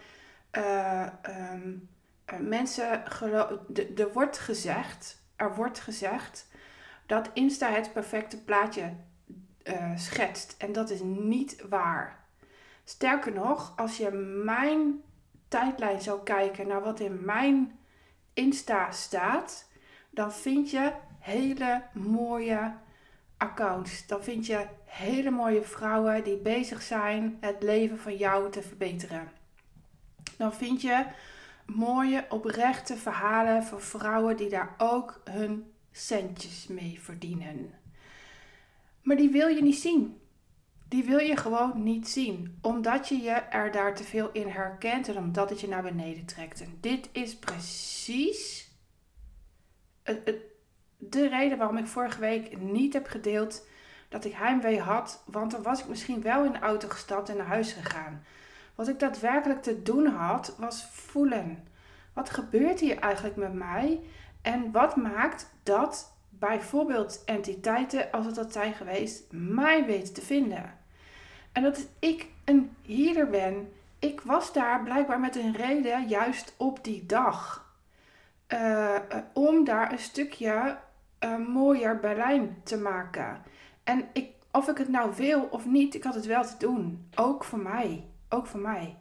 uh, 0.51 1.07
um, 1.53 1.89
mensen 2.39 3.03
Er 3.95 4.13
wordt 4.13 4.37
gezegd, 4.37 5.21
er 5.35 5.55
wordt 5.55 5.79
gezegd 5.79 6.47
dat 7.05 7.29
Insta 7.33 7.71
het 7.71 7.93
perfecte 7.93 8.43
plaatje 8.43 8.93
uh, 9.69 9.91
schetst. 9.95 10.55
En 10.57 10.71
dat 10.71 10.89
is 10.89 10.99
niet 11.03 11.61
waar. 11.69 12.19
Sterker 12.83 13.33
nog, 13.33 13.73
als 13.75 13.97
je 13.97 14.11
mijn 14.43 15.01
tijdlijn 15.47 16.01
zou 16.01 16.23
kijken 16.23 16.67
naar 16.67 16.81
wat 16.81 16.99
in 16.99 17.25
mijn 17.25 17.79
Insta 18.33 18.91
staat, 18.91 19.69
dan 20.09 20.33
vind 20.33 20.69
je 20.69 20.91
hele 21.19 21.83
mooie 21.93 22.73
accounts. 23.37 24.07
Dan 24.07 24.23
vind 24.23 24.45
je 24.45 24.65
hele 24.85 25.29
mooie 25.29 25.63
vrouwen 25.63 26.23
die 26.23 26.37
bezig 26.37 26.81
zijn 26.81 27.37
het 27.39 27.63
leven 27.63 27.99
van 27.99 28.15
jou 28.15 28.51
te 28.51 28.61
verbeteren. 28.61 29.31
Dan 30.37 30.53
vind 30.53 30.81
je 30.81 31.05
mooie, 31.65 32.25
oprechte 32.29 32.97
verhalen 32.97 33.63
van 33.63 33.81
vrouwen 33.81 34.37
die 34.37 34.49
daar 34.49 34.75
ook 34.77 35.21
hun 35.23 35.71
centjes 35.91 36.67
mee 36.67 36.99
verdienen. 37.01 37.73
Maar 39.07 39.15
die 39.15 39.29
wil 39.29 39.47
je 39.47 39.61
niet 39.61 39.75
zien. 39.75 40.21
Die 40.87 41.03
wil 41.03 41.19
je 41.19 41.37
gewoon 41.37 41.83
niet 41.83 42.07
zien, 42.07 42.57
omdat 42.61 43.07
je 43.07 43.17
je 43.17 43.31
er 43.31 43.71
daar 43.71 43.95
te 43.95 44.03
veel 44.03 44.29
in 44.31 44.47
herkent 44.47 45.07
en 45.07 45.17
omdat 45.17 45.49
het 45.49 45.61
je 45.61 45.67
naar 45.67 45.83
beneden 45.83 46.25
trekt. 46.25 46.61
En 46.61 46.77
dit 46.81 47.09
is 47.11 47.37
precies 47.37 48.71
de 50.97 51.27
reden 51.27 51.57
waarom 51.57 51.77
ik 51.77 51.87
vorige 51.87 52.19
week 52.19 52.61
niet 52.61 52.93
heb 52.93 53.07
gedeeld 53.07 53.67
dat 54.09 54.25
ik 54.25 54.33
heimwee 54.33 54.79
had, 54.79 55.23
want 55.25 55.51
dan 55.51 55.61
was 55.63 55.79
ik 55.79 55.87
misschien 55.87 56.21
wel 56.21 56.45
in 56.45 56.51
de 56.51 56.59
auto 56.59 56.87
gestapt 56.87 57.29
en 57.29 57.37
naar 57.37 57.45
huis 57.45 57.71
gegaan. 57.71 58.23
Wat 58.75 58.87
ik 58.87 58.99
daadwerkelijk 58.99 59.61
te 59.61 59.81
doen 59.81 60.05
had, 60.05 60.55
was 60.57 60.85
voelen. 60.91 61.67
Wat 62.13 62.29
gebeurt 62.29 62.79
hier 62.79 62.97
eigenlijk 62.97 63.35
met 63.35 63.53
mij? 63.53 64.01
En 64.41 64.71
wat 64.71 64.95
maakt 64.95 65.53
dat 65.63 66.16
bijvoorbeeld 66.39 67.23
entiteiten, 67.25 68.11
als 68.11 68.25
het 68.25 68.35
dat 68.35 68.53
zijn 68.53 68.73
geweest, 68.73 69.23
mij 69.31 69.85
weten 69.85 70.13
te 70.13 70.21
vinden? 70.21 70.73
En 71.51 71.63
dat 71.63 71.87
ik 71.99 72.27
een 72.45 72.75
healer 72.85 73.29
ben. 73.29 73.71
Ik 73.99 74.21
was 74.21 74.53
daar 74.53 74.83
blijkbaar 74.83 75.19
met 75.19 75.35
een 75.35 75.55
reden 75.55 76.07
juist 76.07 76.53
op 76.57 76.83
die 76.83 77.05
dag. 77.05 77.65
Uh, 78.53 78.95
om 79.33 79.63
daar 79.63 79.91
een 79.91 79.99
stukje 79.99 80.77
uh, 81.19 81.47
mooier 81.47 81.99
Berlijn 81.99 82.61
te 82.63 82.77
maken. 82.77 83.41
En 83.83 84.07
ik, 84.13 84.31
of 84.51 84.67
ik 84.67 84.77
het 84.77 84.89
nou 84.89 85.13
wil 85.15 85.41
of 85.41 85.65
niet, 85.65 85.95
ik 85.95 86.03
had 86.03 86.15
het 86.15 86.25
wel 86.25 86.43
te 86.43 86.57
doen. 86.57 87.09
Ook 87.15 87.43
voor 87.43 87.59
mij. 87.59 88.05
Ook 88.29 88.47
voor 88.47 88.59
mij. 88.59 88.97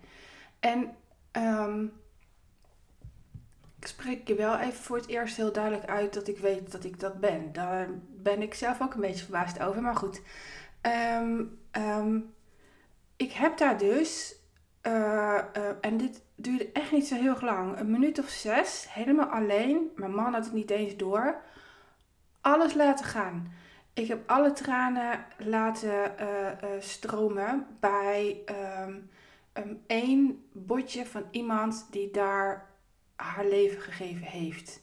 En 0.61 0.97
um, 1.33 1.93
ik 3.87 3.93
spreek 3.93 4.29
je 4.29 4.35
wel 4.35 4.59
even 4.59 4.83
voor 4.83 4.97
het 4.97 5.09
eerst 5.09 5.37
heel 5.37 5.53
duidelijk 5.53 5.85
uit 5.85 6.15
dat 6.15 6.29
ik 6.29 6.39
weet 6.39 6.73
dat 6.73 6.85
ik 6.85 7.01
dat 7.01 7.21
ben. 7.21 7.53
Daar 7.53 7.89
ben 8.23 8.43
ik 8.43 8.55
zelf 8.55 8.83
ook 8.83 8.95
een 8.95 9.01
beetje 9.01 9.23
verbaasd 9.23 9.61
over. 9.61 9.83
Maar 9.83 9.97
goed. 9.97 10.23
Um, 11.19 11.59
um, 11.73 12.35
ik 13.17 13.33
heb 13.33 13.59
daar 13.59 13.79
dus, 13.79 14.37
uh, 14.83 14.93
uh, 14.93 15.69
en 15.81 15.97
dit 15.97 16.23
duurde 16.35 16.73
echt 16.73 16.93
niet 16.93 17.07
zo 17.07 17.15
heel 17.15 17.37
lang, 17.41 17.79
een 17.79 17.91
minuut 17.91 18.19
of 18.19 18.29
zes, 18.29 18.87
helemaal 18.91 19.27
alleen. 19.27 19.91
Mijn 19.97 20.15
man 20.15 20.33
had 20.33 20.45
het 20.45 20.55
niet 20.55 20.71
eens 20.71 20.97
door. 20.97 21.41
Alles 22.41 22.75
laten 22.75 23.05
gaan. 23.05 23.53
Ik 23.93 24.09
heb 24.09 24.31
alle 24.31 24.53
tranen 24.53 25.25
laten 25.39 26.15
uh, 26.21 26.71
stromen 26.79 27.67
bij 27.81 28.45
um, 28.79 29.11
één 29.87 30.45
botje 30.53 31.07
van 31.07 31.25
iemand 31.31 31.87
die 31.91 32.11
daar 32.11 32.66
haar 33.17 33.47
leven 33.47 33.81
gegeven 33.81 34.27
heeft. 34.27 34.81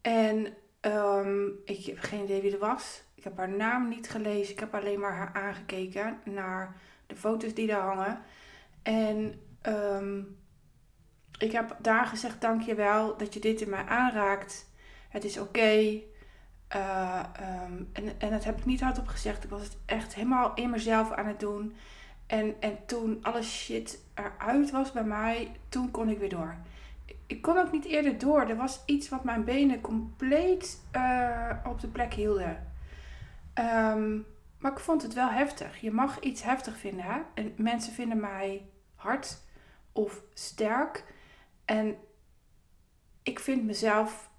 En 0.00 0.54
um, 0.80 1.52
ik 1.64 1.84
heb 1.84 1.98
geen 1.98 2.22
idee 2.24 2.40
wie 2.40 2.52
er 2.52 2.58
was. 2.58 3.02
Ik 3.14 3.24
heb 3.24 3.36
haar 3.36 3.48
naam 3.48 3.88
niet 3.88 4.10
gelezen. 4.10 4.52
Ik 4.52 4.60
heb 4.60 4.74
alleen 4.74 5.00
maar 5.00 5.16
haar 5.16 5.30
aangekeken 5.32 6.20
naar 6.24 6.76
de 7.06 7.16
foto's 7.16 7.54
die 7.54 7.66
daar 7.66 7.82
hangen. 7.82 8.20
En 8.82 9.40
um, 9.62 10.38
ik 11.38 11.52
heb 11.52 11.76
daar 11.78 12.06
gezegd: 12.06 12.40
Dankjewel 12.40 13.16
dat 13.16 13.34
je 13.34 13.40
dit 13.40 13.60
in 13.60 13.70
mij 13.70 13.84
aanraakt. 13.84 14.68
Het 15.08 15.24
is 15.24 15.38
oké. 15.38 16.00
Uh, 16.76 17.22
um, 17.66 17.88
en, 17.92 18.18
en 18.18 18.30
dat 18.30 18.44
heb 18.44 18.58
ik 18.58 18.64
niet 18.64 18.80
hardop 18.80 19.06
gezegd. 19.06 19.44
Ik 19.44 19.50
was 19.50 19.62
het 19.62 19.76
echt 19.86 20.14
helemaal 20.14 20.54
in 20.54 20.70
mezelf 20.70 21.12
aan 21.12 21.26
het 21.26 21.40
doen. 21.40 21.74
En, 22.26 22.54
en 22.60 22.78
toen 22.86 23.18
alle 23.22 23.42
shit 23.42 23.98
eruit 24.14 24.70
was 24.70 24.92
bij 24.92 25.04
mij, 25.04 25.52
toen 25.68 25.90
kon 25.90 26.08
ik 26.08 26.18
weer 26.18 26.28
door. 26.28 26.56
Ik 27.30 27.42
kon 27.42 27.58
ook 27.58 27.72
niet 27.72 27.84
eerder 27.84 28.18
door. 28.18 28.40
Er 28.40 28.56
was 28.56 28.82
iets 28.86 29.08
wat 29.08 29.24
mijn 29.24 29.44
benen 29.44 29.80
compleet 29.80 30.82
uh, 30.96 31.50
op 31.66 31.80
de 31.80 31.88
plek 31.88 32.14
hielden. 32.14 32.72
Um, 33.54 34.26
maar 34.58 34.72
ik 34.72 34.78
vond 34.78 35.02
het 35.02 35.14
wel 35.14 35.30
heftig. 35.30 35.80
Je 35.80 35.90
mag 35.90 36.20
iets 36.20 36.42
heftig 36.42 36.76
vinden. 36.76 37.04
Hè? 37.04 37.20
En 37.34 37.52
mensen 37.56 37.92
vinden 37.92 38.20
mij 38.20 38.68
hard 38.94 39.38
of 39.92 40.22
sterk. 40.34 41.04
En 41.64 41.96
ik 43.22 43.38
vind 43.38 43.64
mezelf 43.64 44.30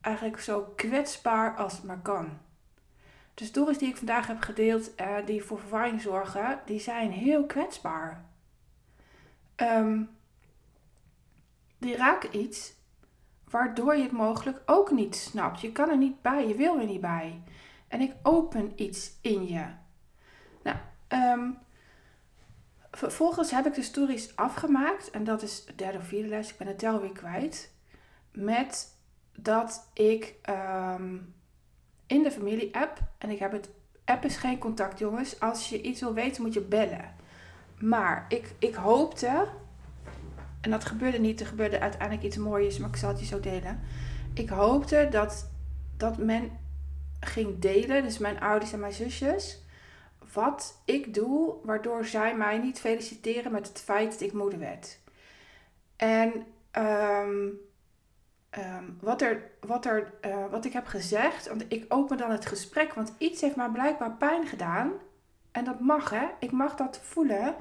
eigenlijk 0.00 0.40
zo 0.40 0.72
kwetsbaar 0.76 1.56
als 1.56 1.72
het 1.72 1.84
maar 1.84 2.02
kan. 2.02 2.38
De 3.34 3.44
stories 3.44 3.78
die 3.78 3.88
ik 3.88 3.96
vandaag 3.96 4.26
heb 4.26 4.40
gedeeld, 4.40 5.00
uh, 5.00 5.16
die 5.24 5.44
voor 5.44 5.58
verwarring 5.58 6.00
zorgen, 6.00 6.60
die 6.64 6.80
zijn 6.80 7.10
heel 7.10 7.46
kwetsbaar. 7.46 8.24
Um, 9.56 10.17
die 11.78 11.96
raken 11.96 12.36
iets 12.36 12.76
waardoor 13.50 13.96
je 13.96 14.02
het 14.02 14.12
mogelijk 14.12 14.62
ook 14.66 14.90
niet 14.90 15.16
snapt. 15.16 15.60
Je 15.60 15.72
kan 15.72 15.90
er 15.90 15.96
niet 15.96 16.22
bij, 16.22 16.48
je 16.48 16.54
wil 16.54 16.78
er 16.78 16.86
niet 16.86 17.00
bij 17.00 17.42
en 17.88 18.00
ik 18.00 18.14
open 18.22 18.72
iets 18.82 19.12
in 19.20 19.46
je. 19.46 19.64
Nou, 20.62 20.76
um, 21.08 21.58
vervolgens 22.90 23.50
heb 23.50 23.66
ik 23.66 23.74
de 23.74 23.82
stories 23.82 24.36
afgemaakt 24.36 25.10
en 25.10 25.24
dat 25.24 25.42
is 25.42 25.64
de 25.64 25.74
derde 25.74 25.98
of 25.98 26.06
vierde 26.06 26.28
les, 26.28 26.50
ik 26.50 26.58
ben 26.58 26.66
het 26.66 26.78
tel 26.78 27.00
weer 27.00 27.12
kwijt. 27.12 27.72
Met 28.32 28.96
dat 29.32 29.90
ik 29.92 30.34
um, 30.48 31.34
in 32.06 32.22
de 32.22 32.30
familie-app, 32.30 32.98
en 33.18 33.30
ik 33.30 33.38
heb 33.38 33.52
het, 33.52 33.70
app 34.04 34.24
is 34.24 34.36
geen 34.36 34.58
contact 34.58 34.98
jongens, 34.98 35.40
als 35.40 35.68
je 35.68 35.82
iets 35.82 36.00
wil 36.00 36.14
weten 36.14 36.42
moet 36.42 36.54
je 36.54 36.60
bellen. 36.60 37.14
Maar 37.78 38.24
ik, 38.28 38.54
ik 38.58 38.74
hoopte, 38.74 39.48
en 40.60 40.70
dat 40.70 40.84
gebeurde 40.84 41.18
niet, 41.18 41.40
er 41.40 41.46
gebeurde 41.46 41.80
uiteindelijk 41.80 42.22
iets 42.22 42.36
moois, 42.36 42.78
maar 42.78 42.88
ik 42.88 42.96
zal 42.96 43.08
het 43.08 43.20
je 43.20 43.26
zo 43.26 43.40
delen. 43.40 43.80
Ik 44.34 44.48
hoopte 44.48 45.08
dat, 45.10 45.50
dat 45.96 46.18
men 46.18 46.50
ging 47.20 47.58
delen, 47.58 48.02
dus 48.02 48.18
mijn 48.18 48.40
ouders 48.40 48.72
en 48.72 48.80
mijn 48.80 48.92
zusjes, 48.92 49.62
wat 50.32 50.82
ik 50.84 51.14
doe, 51.14 51.54
waardoor 51.62 52.04
zij 52.04 52.36
mij 52.36 52.58
niet 52.58 52.80
feliciteren 52.80 53.52
met 53.52 53.68
het 53.68 53.80
feit 53.80 54.10
dat 54.10 54.20
ik 54.20 54.32
moeder 54.32 54.58
werd. 54.58 54.98
En 55.96 56.32
um, 56.72 57.58
um, 58.58 58.98
wat, 59.00 59.22
er, 59.22 59.50
wat, 59.60 59.86
er, 59.86 60.12
uh, 60.26 60.50
wat 60.50 60.64
ik 60.64 60.72
heb 60.72 60.86
gezegd, 60.86 61.48
want 61.48 61.64
ik 61.68 61.84
open 61.88 62.16
dan 62.16 62.30
het 62.30 62.46
gesprek, 62.46 62.94
want 62.94 63.12
iets 63.18 63.40
heeft 63.40 63.56
mij 63.56 63.68
blijkbaar 63.68 64.12
pijn 64.12 64.46
gedaan. 64.46 64.92
En 65.52 65.64
dat 65.64 65.80
mag 65.80 66.10
hè, 66.10 66.26
ik 66.38 66.50
mag 66.50 66.74
dat 66.74 67.00
voelen. 67.02 67.54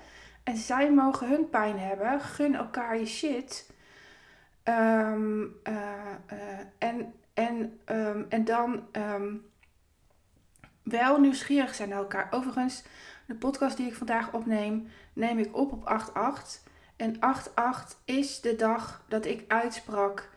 En 0.48 0.58
zij 0.58 0.92
mogen 0.92 1.30
hun 1.30 1.50
pijn 1.50 1.80
hebben. 1.80 2.22
Gun 2.22 2.56
elkaar 2.56 2.98
je 2.98 3.06
shit. 3.06 3.72
Um, 4.64 5.42
uh, 5.64 5.74
uh, 6.34 6.60
en, 6.78 7.14
en, 7.34 7.80
um, 7.86 8.26
en 8.30 8.46
dan 8.46 8.88
um, 8.92 9.46
wel 10.84 11.20
nieuwsgierig 11.20 11.76
zijn 11.76 11.90
naar 11.90 11.98
elkaar. 11.98 12.28
Overigens, 12.32 12.84
de 13.26 13.36
podcast 13.36 13.78
die 13.78 13.88
ik 13.88 13.96
vandaag 13.96 14.34
opneem, 14.34 14.88
neem 15.14 15.38
ik 15.38 15.56
op 15.56 15.72
op 15.72 16.12
8-8. 16.60 16.70
En 16.96 17.16
8-8 17.16 17.20
is 18.06 18.42
de 18.42 18.56
dag 18.56 19.04
dat 19.08 19.26
ik 19.26 19.44
uitsprak 19.52 20.30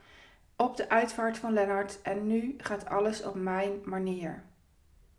op 0.57 0.77
de 0.77 0.89
uitvaart 0.89 1.39
van 1.39 1.53
Lennart 1.53 2.03
en 2.03 2.27
nu 2.27 2.55
gaat 2.59 2.89
alles 2.89 3.23
op 3.23 3.35
mijn 3.35 3.81
manier. 3.85 4.43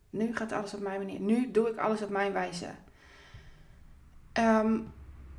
Nu 0.10 0.36
gaat 0.36 0.52
alles 0.52 0.74
op 0.74 0.82
mijn 0.82 1.00
manier. 1.00 1.20
Nu 1.20 1.52
doe 1.52 1.70
ik 1.70 1.78
alles 1.78 2.02
op 2.02 2.10
mijn 2.10 2.34
wijze. 2.34 2.68
Um, 4.40 4.94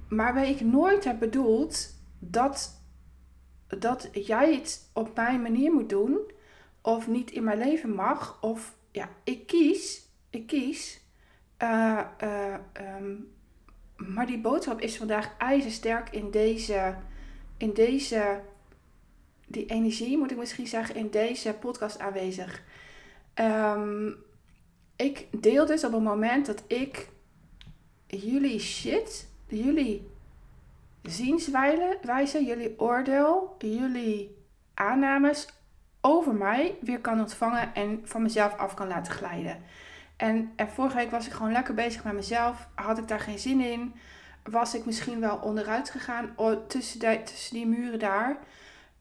maar 0.08 0.34
waar 0.34 0.49
ik 0.49 0.61
nooit 0.61 1.04
heb 1.04 1.18
bedoeld 1.18 1.94
dat, 2.18 2.82
dat 3.66 4.08
jij 4.12 4.54
het 4.54 4.90
op 4.92 5.14
mijn 5.14 5.42
manier 5.42 5.72
moet 5.72 5.88
doen, 5.88 6.18
of 6.80 7.08
niet 7.08 7.30
in 7.30 7.44
mijn 7.44 7.58
leven 7.58 7.94
mag, 7.94 8.38
of 8.40 8.75
ja, 8.90 9.08
ik 9.25 9.46
kies, 9.46 10.08
ik 10.30 10.46
kies. 10.46 11.00
Uh, 11.58 12.00
uh, 12.22 12.54
um, 12.99 13.32
maar 13.96 14.26
die 14.26 14.40
boodschap 14.40 14.80
is 14.80 14.96
vandaag 14.96 15.34
ijzersterk 15.38 16.11
in 16.11 16.30
deze, 16.30 16.96
in 17.56 17.72
deze, 17.72 18.40
die 19.46 19.66
energie 19.66 20.18
moet 20.18 20.30
ik 20.30 20.37
misschien 20.37 20.66
zeggen, 20.66 20.94
in 20.94 21.11
deze 21.11 21.54
podcast 21.54 21.99
aanwezig. 21.99 22.62
Um, 23.34 24.16
ik 24.96 25.26
deel 25.42 25.66
dus 25.66 25.84
op 25.84 25.92
het 25.92 26.02
moment 26.02 26.46
dat 26.46 26.64
ik 26.66 27.08
jullie 28.19 28.61
shit, 28.61 29.28
jullie 29.47 30.11
zienswijze, 31.02 32.45
jullie 32.45 32.81
oordeel, 32.81 33.57
jullie 33.59 34.37
aannames 34.75 35.49
over 36.00 36.35
mij 36.35 36.75
weer 36.81 37.00
kan 37.00 37.21
ontvangen 37.21 37.75
en 37.75 38.00
van 38.04 38.23
mezelf 38.23 38.57
af 38.57 38.75
kan 38.75 38.88
laten 38.88 39.12
glijden. 39.12 39.62
En, 40.16 40.52
vorige 40.57 40.97
week 40.97 41.11
was 41.11 41.26
ik 41.26 41.33
gewoon 41.33 41.52
lekker 41.52 41.75
bezig 41.75 42.04
met 42.04 42.12
mezelf. 42.12 42.69
Had 42.75 42.99
ik 42.99 43.09
daar 43.09 43.21
geen 43.21 43.38
zin 43.38 43.61
in. 43.61 43.95
Was 44.42 44.75
ik 44.75 44.85
misschien 44.85 45.21
wel 45.21 45.37
onderuit 45.37 45.90
gegaan 45.90 46.35
tussen, 46.69 47.25
tussen 47.25 47.54
die 47.54 47.66
muren 47.66 47.99
daar. 47.99 48.38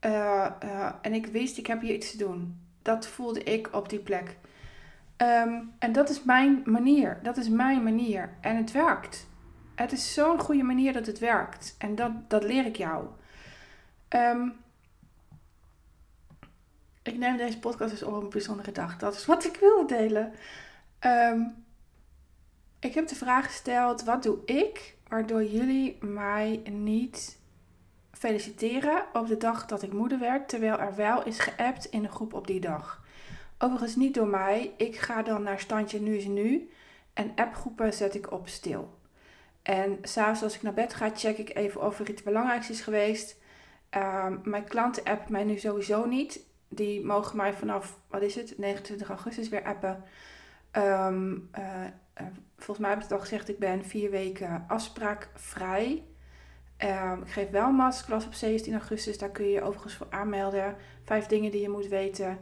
Uh, 0.06 0.48
uh, 0.64 0.92
en 1.02 1.14
ik 1.14 1.26
wist, 1.26 1.58
ik 1.58 1.68
heb 1.68 1.82
hier 1.82 1.94
iets 1.94 2.12
te 2.12 2.18
doen. 2.18 2.60
Dat 2.82 3.08
voelde 3.08 3.44
ik 3.44 3.70
op 3.72 3.90
die 3.90 4.00
plek. 4.00 4.38
Um, 5.22 5.74
en 5.80 5.92
dat 5.92 6.10
is 6.10 6.24
mijn 6.24 6.62
manier. 6.66 7.20
Dat 7.24 7.38
is 7.38 7.50
mijn 7.50 7.84
manier. 7.84 8.34
En 8.42 8.56
het 8.56 8.72
werkt. 8.72 9.28
Het 9.76 9.92
is 9.92 10.14
zo'n 10.14 10.40
goede 10.40 10.64
manier 10.64 10.94
dat 10.94 11.06
het 11.06 11.20
werkt. 11.20 11.76
En 11.78 11.96
dat, 11.96 12.12
dat 12.30 12.44
leer 12.44 12.66
ik 12.66 12.76
jou. 12.76 13.06
Um, 14.10 14.54
ik 17.04 17.18
neem 17.18 17.38
deze 17.38 17.60
podcast 17.60 17.92
dus 17.92 18.04
op 18.04 18.24
een 18.24 18.30
bijzondere 18.30 18.72
dag. 18.72 18.98
Dat 18.98 19.16
is 19.16 19.26
wat 19.26 19.46
ik 19.46 19.56
wilde 19.56 19.96
delen. 19.96 20.34
Um, 21.00 21.64
ik 22.80 22.94
heb 22.94 23.08
de 23.08 23.16
vraag 23.16 23.46
gesteld: 23.46 24.04
wat 24.04 24.24
doe 24.24 24.38
ik 24.46 24.96
waardoor 25.08 25.44
jullie 25.44 25.98
mij 26.02 26.62
niet 26.72 27.38
feliciteren 28.12 29.04
op 29.14 29.28
de 29.28 29.38
dag 29.38 29.66
dat 29.66 29.82
ik 29.82 29.94
moeder 29.94 30.20
werd, 30.20 30.50
terwijl 30.50 30.80
er 30.80 30.96
wel 30.96 31.26
is 31.26 31.40
geappt 31.40 31.86
in 31.86 32.02
de 32.02 32.10
groep 32.10 32.34
op 32.34 32.48
die 32.48 32.60
dag? 32.60 33.01
Overigens 33.64 33.96
niet 33.96 34.14
door 34.14 34.28
mij. 34.28 34.74
Ik 34.78 34.96
ga 34.96 35.22
dan 35.22 35.44
naar 35.44 35.60
standje 35.60 36.02
nu 36.02 36.16
is 36.16 36.26
nu 36.26 36.70
en 37.14 37.32
appgroepen 37.36 37.94
zet 37.94 38.16
ik 38.16 38.32
op 38.32 38.48
stil. 38.48 39.00
En 39.62 39.98
s'avonds 40.02 40.44
als 40.44 40.56
ik 40.56 40.62
naar 40.62 40.74
bed 40.74 40.94
ga, 40.94 41.10
check 41.16 41.38
ik 41.38 41.56
even 41.56 41.82
of 41.82 42.00
er 42.00 42.10
iets 42.10 42.24
belangrijks 42.24 42.70
is 42.70 42.82
geweest. 42.82 43.38
Um, 43.98 44.42
mijn 44.44 44.64
klanten 44.64 45.04
appen 45.04 45.32
mij 45.32 45.44
nu 45.44 45.58
sowieso 45.58 46.06
niet. 46.06 46.40
Die 46.68 47.06
mogen 47.06 47.38
mij 47.38 47.54
vanaf, 47.54 48.00
wat 48.08 48.22
is 48.22 48.36
het, 48.36 48.58
29 48.58 49.10
augustus 49.10 49.50
weer 49.50 49.64
appen. 49.64 50.04
Um, 50.72 51.50
uh, 51.60 52.26
volgens 52.58 52.80
mij 52.80 52.90
heb 52.90 52.98
ik 52.98 53.04
het 53.04 53.14
al 53.14 53.20
gezegd, 53.20 53.50
ik 53.50 53.60
ben 53.60 53.86
vier 53.86 54.10
weken 54.10 54.66
afspraakvrij. 54.68 56.04
Um, 56.78 57.22
ik 57.22 57.32
geef 57.32 57.50
wel 57.50 57.68
een 57.68 58.26
op 58.26 58.34
17 58.34 58.74
augustus. 58.74 59.18
Daar 59.18 59.30
kun 59.30 59.46
je 59.46 59.52
je 59.52 59.62
overigens 59.62 59.96
voor 59.96 60.08
aanmelden. 60.10 60.76
Vijf 61.04 61.26
dingen 61.26 61.52
die 61.52 61.62
je 61.62 61.70
moet 61.70 61.88
weten 61.88 62.40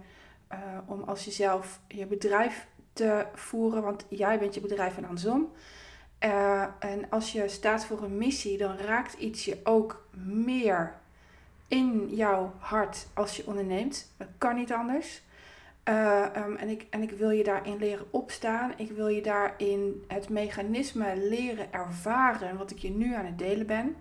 uh, 0.51 0.57
om 0.85 1.03
als 1.03 1.25
jezelf 1.25 1.79
je 1.87 2.05
bedrijf 2.05 2.67
te 2.93 3.25
voeren. 3.33 3.83
Want 3.83 4.05
jij 4.09 4.39
bent 4.39 4.53
je 4.53 4.61
bedrijf 4.61 4.97
en 4.97 5.05
andersom. 5.05 5.51
Uh, 6.23 6.65
en 6.79 7.09
als 7.09 7.31
je 7.31 7.47
staat 7.47 7.85
voor 7.85 8.03
een 8.03 8.17
missie, 8.17 8.57
dan 8.57 8.77
raakt 8.77 9.13
iets 9.13 9.45
je 9.45 9.59
ook 9.63 10.07
meer 10.25 10.93
in 11.67 12.15
jouw 12.15 12.53
hart 12.57 13.07
als 13.13 13.37
je 13.37 13.47
onderneemt. 13.47 14.13
Dat 14.17 14.27
kan 14.37 14.55
niet 14.55 14.73
anders. 14.73 15.21
Uh, 15.89 16.25
um, 16.35 16.55
en, 16.55 16.69
ik, 16.69 16.87
en 16.89 17.01
ik 17.01 17.11
wil 17.11 17.29
je 17.29 17.43
daarin 17.43 17.77
leren 17.77 18.05
opstaan. 18.09 18.73
Ik 18.77 18.91
wil 18.91 19.07
je 19.07 19.21
daarin 19.21 20.03
het 20.07 20.29
mechanisme 20.29 21.17
leren 21.17 21.73
ervaren 21.73 22.57
wat 22.57 22.71
ik 22.71 22.77
je 22.77 22.91
nu 22.91 23.15
aan 23.15 23.25
het 23.25 23.37
delen 23.37 23.65
ben. 23.65 23.95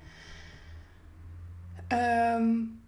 Um, 2.37 2.81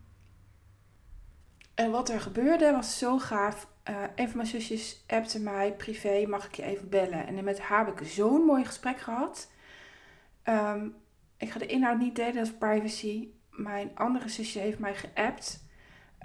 en 1.81 1.91
wat 1.91 2.09
er 2.09 2.21
gebeurde 2.21 2.73
was 2.73 2.99
zo 2.99 3.19
gaaf. 3.19 3.69
Uh, 3.91 3.97
een 4.15 4.27
van 4.29 4.37
mijn 4.37 4.49
zusjes 4.49 5.05
appte 5.07 5.41
mij 5.41 5.73
privé, 5.73 6.27
mag 6.27 6.47
ik 6.47 6.55
je 6.55 6.63
even 6.63 6.89
bellen? 6.89 7.27
En 7.27 7.45
met 7.45 7.61
haar 7.61 7.87
heb 7.87 8.01
ik 8.01 8.09
zo'n 8.09 8.45
mooi 8.45 8.65
gesprek 8.65 8.99
gehad. 8.99 9.51
Um, 10.45 10.95
ik 11.37 11.51
ga 11.51 11.59
de 11.59 11.67
inhoud 11.67 11.99
niet 11.99 12.17
delen, 12.17 12.35
dat 12.35 12.47
is 12.47 12.53
privacy. 12.59 13.29
Mijn 13.51 13.91
andere 13.95 14.29
zusje 14.29 14.59
heeft 14.59 14.79
mij 14.79 14.95
geappt. 14.95 15.65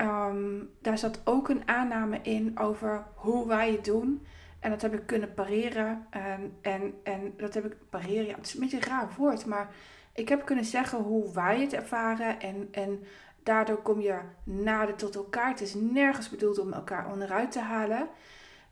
Um, 0.02 0.70
daar 0.82 0.98
zat 0.98 1.22
ook 1.24 1.50
een 1.50 1.68
aanname 1.68 2.20
in 2.22 2.60
over 2.60 3.06
hoe 3.15 3.48
wij 3.48 3.72
het 3.72 3.86
doen. 3.86 4.26
En 4.60 4.70
dat 4.70 4.82
heb 4.82 4.94
ik 4.94 5.06
kunnen 5.06 5.34
pareren. 5.34 6.08
En, 6.10 6.58
en, 6.62 6.94
en 7.04 7.34
dat 7.38 7.54
heb 7.54 7.65
ik 7.65 7.76
pareren, 7.89 8.36
het 8.36 8.46
is 8.46 8.54
een 8.54 8.60
beetje 8.60 8.78
een 8.78 8.84
raar 8.84 9.10
woord, 9.18 9.46
maar 9.46 9.70
ik 10.13 10.30
heb 10.30 10.46
kunnen 10.46 10.65
zeggen 10.65 11.00
hoe 11.00 11.34
wij 11.34 11.62
het 11.62 11.74
ervaren 11.74 12.39
en, 12.39 12.68
en 12.72 13.04
Daardoor 13.45 13.81
kom 13.81 14.01
je 14.01 14.19
nader 14.43 14.95
tot 14.95 15.15
elkaar. 15.15 15.49
Het 15.49 15.62
is 15.62 15.73
nergens 15.73 16.29
bedoeld 16.29 16.60
om 16.60 16.73
elkaar 16.73 17.12
onderuit 17.12 17.51
te 17.51 17.60
halen. 17.60 18.08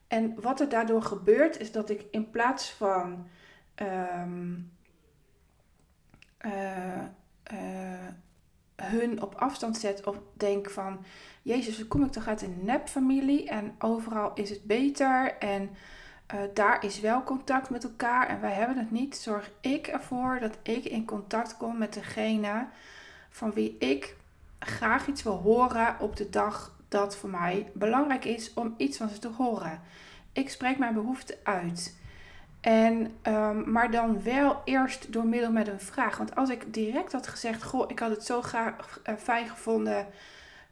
En 0.08 0.42
wat 0.42 0.60
er 0.60 0.70
daardoor 0.70 1.02
gebeurt, 1.02 1.60
is 1.60 1.72
dat 1.72 1.90
ik 1.90 2.06
in 2.12 2.30
plaats 2.30 2.72
van 2.72 3.28
um, 3.76 4.72
uh, 6.46 7.04
uh, 7.54 8.08
hun 8.76 9.22
op 9.22 9.36
afstand 9.36 9.78
zet 9.78 10.06
of 10.06 10.20
denk 10.34 10.70
van, 10.70 11.06
Jezus, 11.42 11.88
kom 11.88 12.04
ik 12.04 12.12
toch 12.12 12.28
uit 12.28 12.42
een 12.42 12.60
nepfamilie 12.62 13.50
en 13.50 13.76
overal 13.80 14.32
is 14.34 14.50
het 14.50 14.64
beter 14.64 15.38
en 15.38 15.70
uh, 16.34 16.42
daar 16.54 16.86
is 16.86 17.00
wel 17.00 17.24
contact 17.24 17.70
met 17.70 17.84
elkaar 17.84 18.28
en 18.28 18.42
wij 18.42 18.54
hebben 18.54 18.78
het 18.78 18.92
niet, 18.92 19.16
zorg 19.16 19.52
ik 19.62 19.88
ervoor 19.88 20.40
dat 20.40 20.58
ik 20.64 20.86
in 20.86 21.06
contact 21.06 21.58
kom 21.58 21.78
met 21.78 21.94
degene 21.94 22.68
van 23.30 23.54
wie 23.54 23.78
ik 23.78 24.22
graag 24.66 25.08
iets 25.08 25.24
wil 25.24 25.38
horen 25.38 25.96
op 26.00 26.16
de 26.16 26.30
dag 26.30 26.76
dat 26.88 27.18
voor 27.18 27.30
mij 27.30 27.72
belangrijk 27.74 28.26
is 28.26 28.54
om 28.54 28.74
iets 28.78 28.98
van 28.98 29.10
ze 29.10 29.20
te 29.20 29.28
horen. 29.28 29.82
Ik 30.34 30.50
spreek 30.50 30.78
mijn 30.78 30.94
behoefte 30.94 31.38
uit. 31.44 32.02
En, 32.62 33.12
um, 33.24 33.72
maar 33.72 33.92
dan 33.92 34.24
wel 34.24 34.62
eerst 34.66 35.14
door 35.14 35.26
middel 35.26 35.52
met 35.52 35.68
een 35.68 35.80
vraag. 35.80 36.18
Want 36.18 36.36
als 36.36 36.50
ik 36.50 36.74
direct 36.74 37.12
had 37.12 37.28
gezegd: 37.28 37.64
Goh, 37.64 37.92
ik 37.92 38.00
had 38.00 38.10
het 38.10 38.26
zo 38.26 38.42
graag 38.42 39.00
uh, 39.10 39.16
fijn 39.16 39.48
gevonden. 39.48 40.08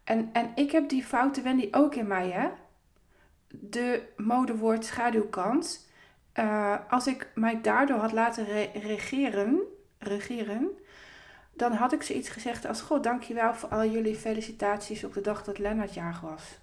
En, 0.04 0.30
en 0.34 0.52
ik 0.56 0.72
heb 0.72 0.90
die 0.90 1.04
foute 1.04 1.42
Wendy 1.42 1.68
ook 1.72 1.96
in 1.96 2.08
mij, 2.08 2.30
hè? 2.30 2.50
De 3.48 4.02
modewoord 4.18 4.86
schaduwkant. 4.86 5.90
Uh, 6.40 6.76
als 6.90 7.08
ik 7.08 7.32
mij 7.36 7.62
daardoor 7.62 7.98
had 7.98 8.12
laten 8.12 8.46
re 8.46 8.70
regeren, 8.74 9.60
regeren, 10.00 10.70
dan 11.62 11.74
had 11.74 11.94
ik 11.94 12.04
zoiets 12.04 12.30
gezegd 12.30 12.66
als: 12.66 12.82
God, 12.82 13.04
dankjewel 13.04 13.54
voor 13.54 13.70
al 13.70 13.86
jullie 13.86 14.16
felicitaties 14.16 15.04
op 15.04 15.14
de 15.14 15.22
dag 15.22 15.44
dat 15.44 15.58
Lennart 15.58 15.94
jarig 15.94 16.22
was. 16.22 16.60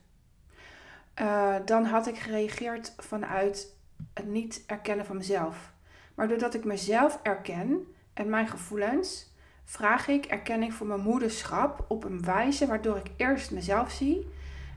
Uh, 1.20 1.54
dan 1.64 1.84
had 1.84 2.06
ik 2.06 2.18
gereageerd 2.18 2.94
vanuit 2.96 3.76
het 4.14 4.26
niet 4.26 4.64
erkennen 4.66 5.06
van 5.06 5.16
mezelf. 5.16 5.72
Maar 6.14 6.28
doordat 6.28 6.54
ik 6.54 6.64
mezelf 6.64 7.18
erken 7.22 7.86
en 8.14 8.28
mijn 8.28 8.48
gevoelens, 8.48 9.34
vraag 9.64 10.08
ik 10.08 10.24
erkenning 10.24 10.74
voor 10.74 10.86
mijn 10.86 11.00
moederschap 11.00 11.84
op 11.88 12.04
een 12.04 12.22
wijze 12.22 12.66
waardoor 12.66 12.96
ik 12.96 13.10
eerst 13.16 13.50
mezelf 13.50 13.90
zie 13.90 14.28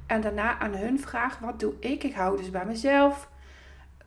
en 0.08 0.22
daarna 0.22 0.60
aan 0.60 0.76
hun 0.76 1.00
vraag: 1.00 1.40
wat 1.40 1.60
doe 1.60 1.74
ik? 1.80 2.04
Ik 2.04 2.14
hou 2.14 2.38
dus 2.38 2.50
bij 2.50 2.66
mezelf. 2.66 3.30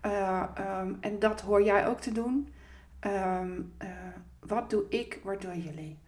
Uh, 0.07 0.44
um, 0.81 0.96
en 1.00 1.18
dat 1.18 1.40
hoor 1.40 1.62
jij 1.62 1.87
ook 1.87 2.00
te 2.00 2.12
doen. 2.12 2.53
Um, 3.00 3.72
uh, 3.83 3.88
wat 4.40 4.70
doe 4.70 4.85
ik 4.88 5.20
waardoor 5.22 5.57
jullie? 5.57 6.03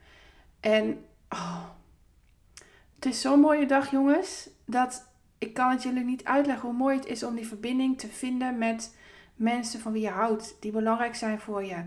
En 0.61 1.05
oh, 1.29 1.64
het 2.95 3.07
is 3.07 3.21
zo'n 3.21 3.40
mooie 3.40 3.66
dag, 3.66 3.90
jongens. 3.90 4.49
Dat 4.64 5.07
ik 5.38 5.55
kan 5.55 5.71
het 5.71 5.83
jullie 5.83 6.05
niet 6.05 6.25
uitleggen 6.25 6.69
hoe 6.69 6.79
mooi 6.79 6.97
het 6.97 7.07
is 7.07 7.23
om 7.23 7.35
die 7.35 7.47
verbinding 7.47 7.99
te 7.99 8.09
vinden 8.09 8.59
met 8.59 8.95
mensen 9.35 9.81
van 9.81 9.92
wie 9.92 10.03
je 10.03 10.09
houdt, 10.09 10.57
die 10.61 10.73
belangrijk 10.73 11.14
zijn 11.14 11.40
voor 11.40 11.64
je, 11.64 11.85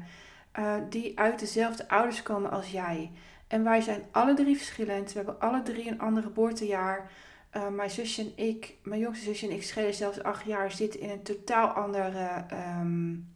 uh, 0.59 0.75
die 0.89 1.19
uit 1.19 1.39
dezelfde 1.39 1.89
ouders 1.89 2.23
komen 2.23 2.51
als 2.51 2.71
jij. 2.71 3.11
En 3.47 3.63
wij 3.63 3.81
zijn 3.81 4.01
alle 4.11 4.33
drie 4.33 4.57
verschillend. 4.57 5.11
We 5.11 5.17
hebben 5.17 5.39
alle 5.39 5.61
drie 5.61 5.87
een 5.87 5.99
ander 5.99 6.23
geboortejaar. 6.23 7.11
Uh, 7.55 7.67
mijn 7.67 7.89
zusje 7.89 8.21
en 8.21 8.45
ik, 8.45 8.75
mijn 8.83 9.01
jongste 9.01 9.25
zusje 9.25 9.47
en 9.47 9.55
ik 9.55 9.63
schelen 9.63 9.93
zelfs 9.93 10.23
acht 10.23 10.45
jaar, 10.45 10.71
zitten 10.71 10.99
in 10.99 11.09
een 11.09 11.23
totaal 11.23 11.67
andere 11.67 12.45
um, 12.79 13.33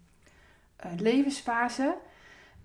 uh, 0.85 0.91
levensfase. 0.97 1.95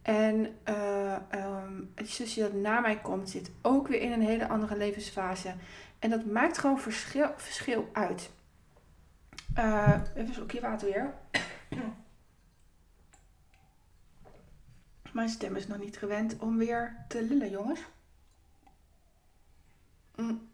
En 0.03 0.57
uh, 0.69 1.17
um, 1.35 1.93
het 1.95 2.09
zusje 2.09 2.41
dat 2.41 2.53
na 2.53 2.81
mij 2.81 2.99
komt, 2.99 3.31
zit 3.31 3.51
ook 3.63 3.89
weer 3.89 4.01
in 4.01 4.13
een 4.13 4.23
hele 4.23 4.49
andere 4.49 4.77
levensfase. 4.77 5.55
En 5.99 6.11
dat 6.11 6.25
maakt 6.25 6.59
gewoon 6.59 6.81
verschil, 6.81 7.31
verschil 7.37 7.89
uit. 7.93 8.31
Uh, 9.59 10.01
even 10.15 10.29
een 10.29 10.35
slokje 10.35 10.61
water 10.61 10.89
weer. 10.89 11.15
Mijn 15.13 15.29
stem 15.29 15.57
is 15.57 15.67
nog 15.67 15.79
niet 15.79 15.99
gewend 15.99 16.39
om 16.39 16.59
weer 16.59 17.05
te 17.09 17.23
lillen, 17.23 17.51
jongens. 17.51 17.81
Mm. 20.17 20.48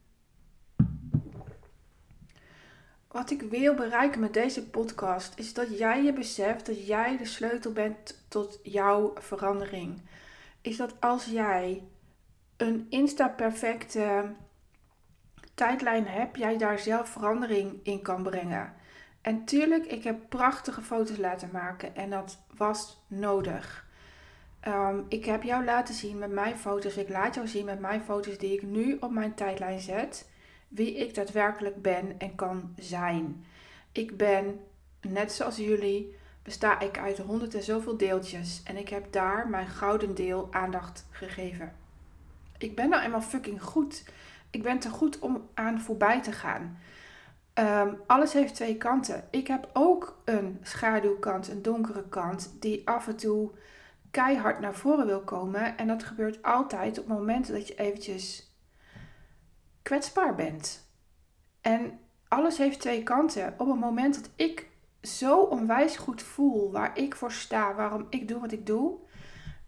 Wat 3.14 3.31
ik 3.31 3.42
wil 3.42 3.74
bereiken 3.74 4.20
met 4.20 4.35
deze 4.35 4.68
podcast 4.68 5.38
is 5.38 5.55
dat 5.55 5.79
jij 5.79 6.03
je 6.03 6.12
beseft 6.12 6.66
dat 6.66 6.87
jij 6.87 7.16
de 7.16 7.24
sleutel 7.24 7.72
bent 7.72 8.24
tot 8.29 8.61
jouw 8.62 9.12
verandering. 9.14 10.00
Is 10.61 10.77
dat 10.77 10.94
als 11.00 11.24
jij 11.24 11.83
een 12.57 12.87
insta-perfecte 12.88 14.33
tijdlijn 15.55 16.07
hebt, 16.07 16.38
jij 16.38 16.57
daar 16.59 16.79
zelf 16.79 17.09
verandering 17.09 17.81
in 17.83 18.03
kan 18.03 18.22
brengen. 18.22 18.72
En 19.20 19.44
tuurlijk, 19.44 19.87
ik 19.87 20.05
heb 20.05 20.29
prachtige 20.29 20.83
foto's 20.83 21.18
laten 21.18 21.48
maken 21.53 21.96
en 21.96 22.11
dat 22.11 22.38
was 22.57 23.05
nodig. 23.07 23.87
Ehm, 24.61 24.98
ik 25.09 25.24
heb 25.24 25.42
jou 25.42 25.64
laten 25.64 25.94
zien 25.94 26.18
met 26.18 26.31
mijn 26.31 26.57
foto's, 26.57 26.96
ik 26.96 27.09
laat 27.09 27.35
jou 27.35 27.46
zien 27.46 27.64
met 27.64 27.81
mijn 27.81 28.03
foto's 28.03 28.38
die 28.38 28.53
ik 28.53 28.62
nu 28.62 28.96
op 29.00 29.11
mijn 29.11 29.35
tijdlijn 29.35 29.81
zet, 29.81 30.33
wie 30.74 30.94
ik 30.94 31.14
daadwerkelijk 31.14 31.82
ben 31.82 32.14
en 32.18 32.34
kan 32.34 32.74
zijn. 32.78 33.44
Ik 33.92 34.16
ben, 34.16 34.60
net 35.00 35.32
zoals 35.32 35.56
jullie, 35.56 36.16
besta 36.42 36.80
ik 36.80 36.98
uit 36.98 37.18
honderd 37.18 37.54
en 37.54 37.62
zoveel 37.62 37.96
deeltjes 37.96 38.62
en 38.64 38.76
ik 38.76 38.88
heb 38.88 39.12
daar 39.12 39.48
mijn 39.48 39.68
gouden 39.68 40.14
deel 40.14 40.48
aandacht 40.50 41.06
gegeven. 41.10 41.72
Ik 42.58 42.74
ben 42.74 42.88
nou 42.88 43.02
eenmaal 43.02 43.22
fucking 43.22 43.62
goed. 43.62 44.04
Ik 44.50 44.62
ben 44.62 44.78
te 44.78 44.90
goed 44.90 45.18
om 45.18 45.48
aan 45.54 45.80
voorbij 45.80 46.22
te 46.22 46.32
gaan. 46.32 46.78
Um, 47.54 48.00
alles 48.06 48.32
heeft 48.32 48.54
twee 48.54 48.76
kanten. 48.76 49.24
Ik 49.30 49.46
heb 49.46 49.68
ook 49.72 50.18
een 50.24 50.58
schaduwkant, 50.62 51.48
een 51.48 51.62
donkere 51.62 52.08
kant, 52.08 52.52
die 52.60 52.88
af 52.88 53.08
en 53.08 53.16
toe 53.16 53.50
keihard 54.10 54.60
naar 54.60 54.74
voren 54.74 55.06
wil 55.06 55.20
komen. 55.20 55.76
En 55.76 55.87
dat 55.87 56.04
gebeurt 56.04 56.42
altijd 56.42 56.98
op 56.98 57.06
momenten 57.06 57.54
dat 57.54 57.68
je 57.68 57.74
eventjes 57.74 58.43
kwetsbaar 59.85 60.35
bent. 60.35 60.88
En 61.61 61.99
alles 62.29 62.59
heeft 62.59 62.81
twee 62.81 63.03
kanten. 63.03 63.55
Op 63.59 63.68
het 63.68 63.79
moment 63.81 64.14
dat 64.14 64.31
ik 64.37 64.68
zo 65.03 65.40
onwijs 65.40 65.97
goed 65.97 66.23
voel 66.23 66.73
waar 66.73 66.99
ik 66.99 67.14
voor 67.14 67.33
sta, 67.33 67.75
waarom 67.75 68.07
ik 68.11 68.29
doe 68.29 68.40
wat 68.40 68.53
ik 68.53 68.66
doe, 68.66 68.99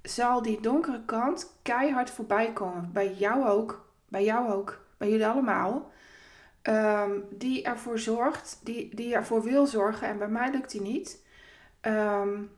zal 0.03 0.43
die 0.43 0.61
donkere 0.61 1.05
kant 1.05 1.59
keihard 1.63 2.11
voorbij 2.11 2.53
komen. 2.53 2.93
Bij 2.93 3.15
jou 3.15 3.47
ook, 3.49 3.91
bij 4.09 4.25
jou 4.25 4.53
ook, 4.53 4.85
bij 4.97 5.11
jullie 5.11 5.27
allemaal. 5.27 5.91
Um, 6.63 7.25
die 7.31 7.63
ervoor 7.63 7.99
zorgt, 7.99 8.61
die, 8.63 8.95
die 8.95 9.15
ervoor 9.15 9.43
wil 9.43 9.67
zorgen, 9.67 10.09
en 10.09 10.19
bij 10.19 10.29
mij 10.29 10.51
lukt 10.51 10.71
die 10.71 10.81
niet, 10.81 11.25
um, 11.83 12.51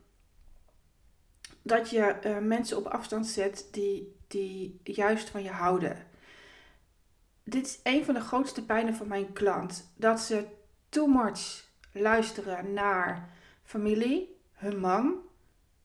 dat 1.61 1.89
je 1.89 2.15
uh, 2.25 2.37
mensen 2.37 2.77
op 2.77 2.85
afstand 2.85 3.27
zet 3.27 3.67
die, 3.71 4.15
die 4.27 4.79
juist 4.83 5.29
van 5.29 5.43
je 5.43 5.51
houden. 5.51 6.07
Dit 7.49 7.65
is 7.65 7.79
een 7.83 8.05
van 8.05 8.13
de 8.13 8.19
grootste 8.19 8.65
pijnen 8.65 8.95
van 8.95 9.07
mijn 9.07 9.33
klant. 9.33 9.91
Dat 9.95 10.19
ze 10.19 10.45
too 10.89 11.07
much 11.07 11.67
luisteren 11.91 12.73
naar 12.73 13.29
familie, 13.63 14.35
hun 14.53 14.79
man, 14.79 15.15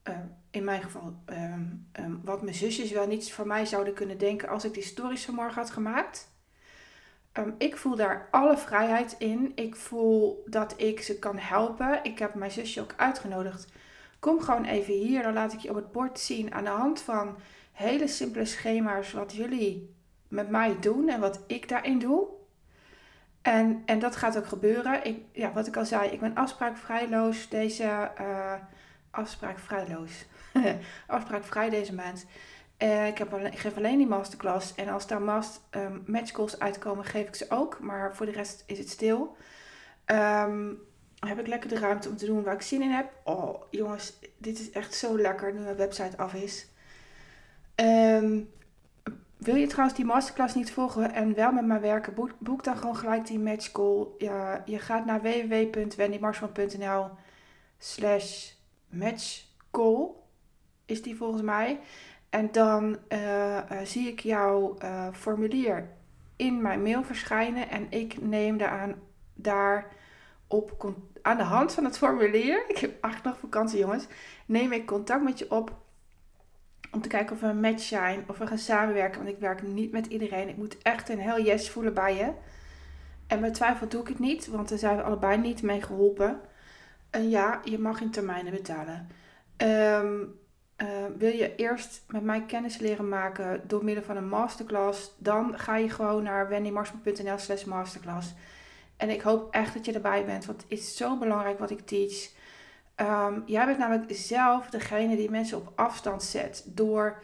uh, 0.03 0.17
in 0.51 0.63
mijn 0.63 0.81
geval 0.81 1.15
um, 1.29 2.21
wat 2.23 2.41
mijn 2.41 2.55
zusjes 2.55 2.91
wel 2.91 3.07
niet 3.07 3.33
van 3.33 3.47
mij 3.47 3.65
zouden 3.65 3.93
kunnen 3.93 4.17
denken 4.17 4.49
als 4.49 4.65
ik 4.65 4.73
die 4.73 4.83
stories 4.83 5.25
vanmorgen 5.25 5.61
had 5.61 5.69
gemaakt. 5.69 6.33
Ik 7.57 7.77
voel 7.77 7.95
daar 7.95 8.27
alle 8.31 8.57
vrijheid 8.57 9.15
in. 9.17 9.51
Ik 9.55 9.75
voel 9.75 10.43
dat 10.45 10.73
ik 10.77 11.01
ze 11.01 11.19
kan 11.19 11.37
helpen. 11.37 11.99
Ik 12.03 12.19
heb 12.19 12.33
mijn 12.33 12.51
zusje 12.51 12.81
ook 12.81 12.93
uitgenodigd. 12.97 13.71
Kom 14.19 14.41
gewoon 14.41 14.65
even 14.65 14.93
hier, 14.93 15.23
dan 15.23 15.33
laat 15.33 15.53
ik 15.53 15.59
je 15.59 15.69
op 15.69 15.75
het 15.75 15.91
bord 15.91 16.19
zien 16.19 16.53
aan 16.53 16.63
de 16.63 16.69
hand 16.69 17.01
van 17.01 17.37
hele 17.71 18.07
simpele 18.07 18.45
schema's 18.45 19.11
wat 19.11 19.33
jullie 19.33 19.94
met 20.35 20.49
mij 20.49 20.77
doen 20.79 21.09
en 21.09 21.19
wat 21.19 21.43
ik 21.47 21.69
daarin 21.69 21.99
doe. 21.99 22.27
En, 23.41 23.81
en 23.85 23.99
dat 23.99 24.15
gaat 24.15 24.37
ook 24.37 24.47
gebeuren. 24.47 25.05
Ik, 25.05 25.21
ja, 25.31 25.53
wat 25.53 25.67
ik 25.67 25.77
al 25.77 25.85
zei, 25.85 26.09
ik 26.09 26.19
ben 26.19 26.35
afspraakvrijloos 26.35 27.49
deze 27.49 28.11
uh, 28.21 28.53
afspraakvrijloos. 29.11 30.25
afspraakvrij 31.07 31.69
deze 31.69 31.93
maand. 31.93 32.25
Uh, 32.77 33.07
ik, 33.07 33.17
heb 33.17 33.33
alleen, 33.33 33.57
geef 33.57 33.77
alleen 33.77 33.97
die 33.97 34.07
masterclass. 34.07 34.75
En 34.75 34.89
als 34.89 35.07
daar 35.07 35.21
mast, 35.21 35.61
um, 35.71 36.03
match 36.05 36.31
calls 36.31 36.59
uitkomen, 36.59 37.05
geef 37.05 37.27
ik 37.27 37.35
ze 37.35 37.45
ook. 37.49 37.79
Maar 37.79 38.15
voor 38.15 38.25
de 38.25 38.31
rest 38.31 38.63
is 38.67 38.77
het 38.77 38.89
stil. 38.89 39.35
Um, 40.05 40.79
heb 41.19 41.39
ik 41.39 41.47
lekker 41.47 41.69
de 41.69 41.79
ruimte 41.79 42.09
om 42.09 42.17
te 42.17 42.25
doen 42.25 42.43
waar 42.43 42.53
ik 42.53 42.61
zin 42.61 42.81
in 42.81 42.91
heb. 42.91 43.11
Oh, 43.23 43.61
jongens, 43.69 44.19
dit 44.37 44.59
is 44.59 44.71
echt 44.71 44.93
zo 44.93 45.17
lekker 45.17 45.53
nu 45.53 45.59
mijn 45.59 45.75
website 45.75 46.17
af 46.17 46.33
is. 46.33 46.67
Um, 47.75 48.49
wil 49.45 49.55
je 49.55 49.67
trouwens 49.67 49.97
die 49.97 50.05
masterclass 50.05 50.55
niet 50.55 50.71
volgen 50.71 51.13
en 51.13 51.33
wel 51.33 51.51
met 51.51 51.65
mij 51.65 51.81
werken, 51.81 52.13
boek, 52.39 52.63
dan 52.63 52.77
gewoon 52.77 52.95
gelijk 52.95 53.27
die 53.27 53.39
match 53.39 53.71
call. 53.71 54.07
Ja, 54.17 54.63
je 54.65 54.79
gaat 54.79 55.05
naar 55.05 55.21
www.wendymarsman.nl 55.21 57.09
slash 57.77 58.51
matchcall. 58.89 60.07
Is 60.85 61.01
die 61.01 61.15
volgens 61.15 61.41
mij. 61.41 61.79
En 62.29 62.51
dan 62.51 62.97
uh, 63.09 63.55
uh, 63.55 63.61
zie 63.83 64.07
ik 64.07 64.19
jouw 64.19 64.75
uh, 64.83 65.07
formulier 65.11 65.89
in 66.35 66.61
mijn 66.61 66.81
mail 66.81 67.03
verschijnen. 67.03 67.69
En 67.69 67.87
ik 67.89 68.21
neem 68.21 68.57
daaraan, 68.57 68.95
daar 69.33 69.87
op, 70.47 70.93
aan 71.21 71.37
de 71.37 71.43
hand 71.43 71.73
van 71.73 71.83
het 71.83 71.97
formulier. 71.97 72.65
Ik 72.73 72.77
heb 72.77 73.03
echt 73.03 73.23
nog 73.23 73.39
vakantie, 73.39 73.79
jongens. 73.79 74.07
Neem 74.45 74.71
ik 74.71 74.85
contact 74.85 75.23
met 75.23 75.39
je 75.39 75.51
op. 75.51 75.84
Om 76.95 77.01
te 77.01 77.07
kijken 77.09 77.35
of 77.35 77.41
we 77.41 77.47
een 77.47 77.59
match 77.59 77.83
zijn. 77.83 78.23
Of 78.27 78.37
we 78.37 78.47
gaan 78.47 78.57
samenwerken. 78.57 79.23
Want 79.23 79.33
ik 79.33 79.39
werk 79.39 79.63
niet 79.63 79.91
met 79.91 80.05
iedereen. 80.05 80.49
Ik 80.49 80.57
moet 80.57 80.77
echt 80.81 81.09
een 81.09 81.19
heel 81.19 81.41
yes 81.41 81.69
voelen 81.69 81.93
bij 81.93 82.15
je. 82.15 82.31
En 83.27 83.39
bij 83.39 83.51
twijfel 83.51 83.87
doe 83.87 84.01
ik 84.01 84.07
het 84.07 84.19
niet. 84.19 84.47
Want 84.47 84.69
daar 84.69 84.77
zijn 84.77 84.97
we 84.97 85.03
allebei 85.03 85.37
niet 85.37 85.61
mee 85.61 85.81
geholpen. 85.81 86.39
En 87.09 87.29
ja, 87.29 87.61
je 87.63 87.79
mag 87.79 88.01
in 88.01 88.11
termijnen 88.11 88.51
betalen. 88.51 89.07
Um, 89.57 90.39
uh, 90.81 90.87
wil 91.17 91.31
je 91.31 91.55
eerst 91.55 92.03
met 92.07 92.23
mij 92.23 92.45
kennis 92.45 92.77
leren 92.77 93.09
maken 93.09 93.61
door 93.67 93.83
middel 93.83 94.03
van 94.03 94.17
een 94.17 94.27
masterclass, 94.27 95.15
dan 95.17 95.59
ga 95.59 95.77
je 95.77 95.89
gewoon 95.89 96.23
naar 96.23 96.49
wendymarsman.nl 96.49 97.37
slash 97.37 97.63
masterclass. 97.63 98.33
En 98.97 99.09
ik 99.09 99.21
hoop 99.21 99.53
echt 99.53 99.73
dat 99.73 99.85
je 99.85 99.93
erbij 99.93 100.25
bent, 100.25 100.45
want 100.45 100.61
het 100.61 100.71
is 100.71 100.97
zo 100.97 101.17
belangrijk 101.17 101.59
wat 101.59 101.69
ik 101.69 101.85
teach. 101.85 102.29
Um, 103.01 103.43
jij 103.45 103.65
bent 103.65 103.77
namelijk 103.77 104.15
zelf 104.15 104.69
degene 104.69 105.15
die 105.15 105.29
mensen 105.29 105.57
op 105.57 105.71
afstand 105.75 106.23
zet 106.23 106.63
door 106.65 107.23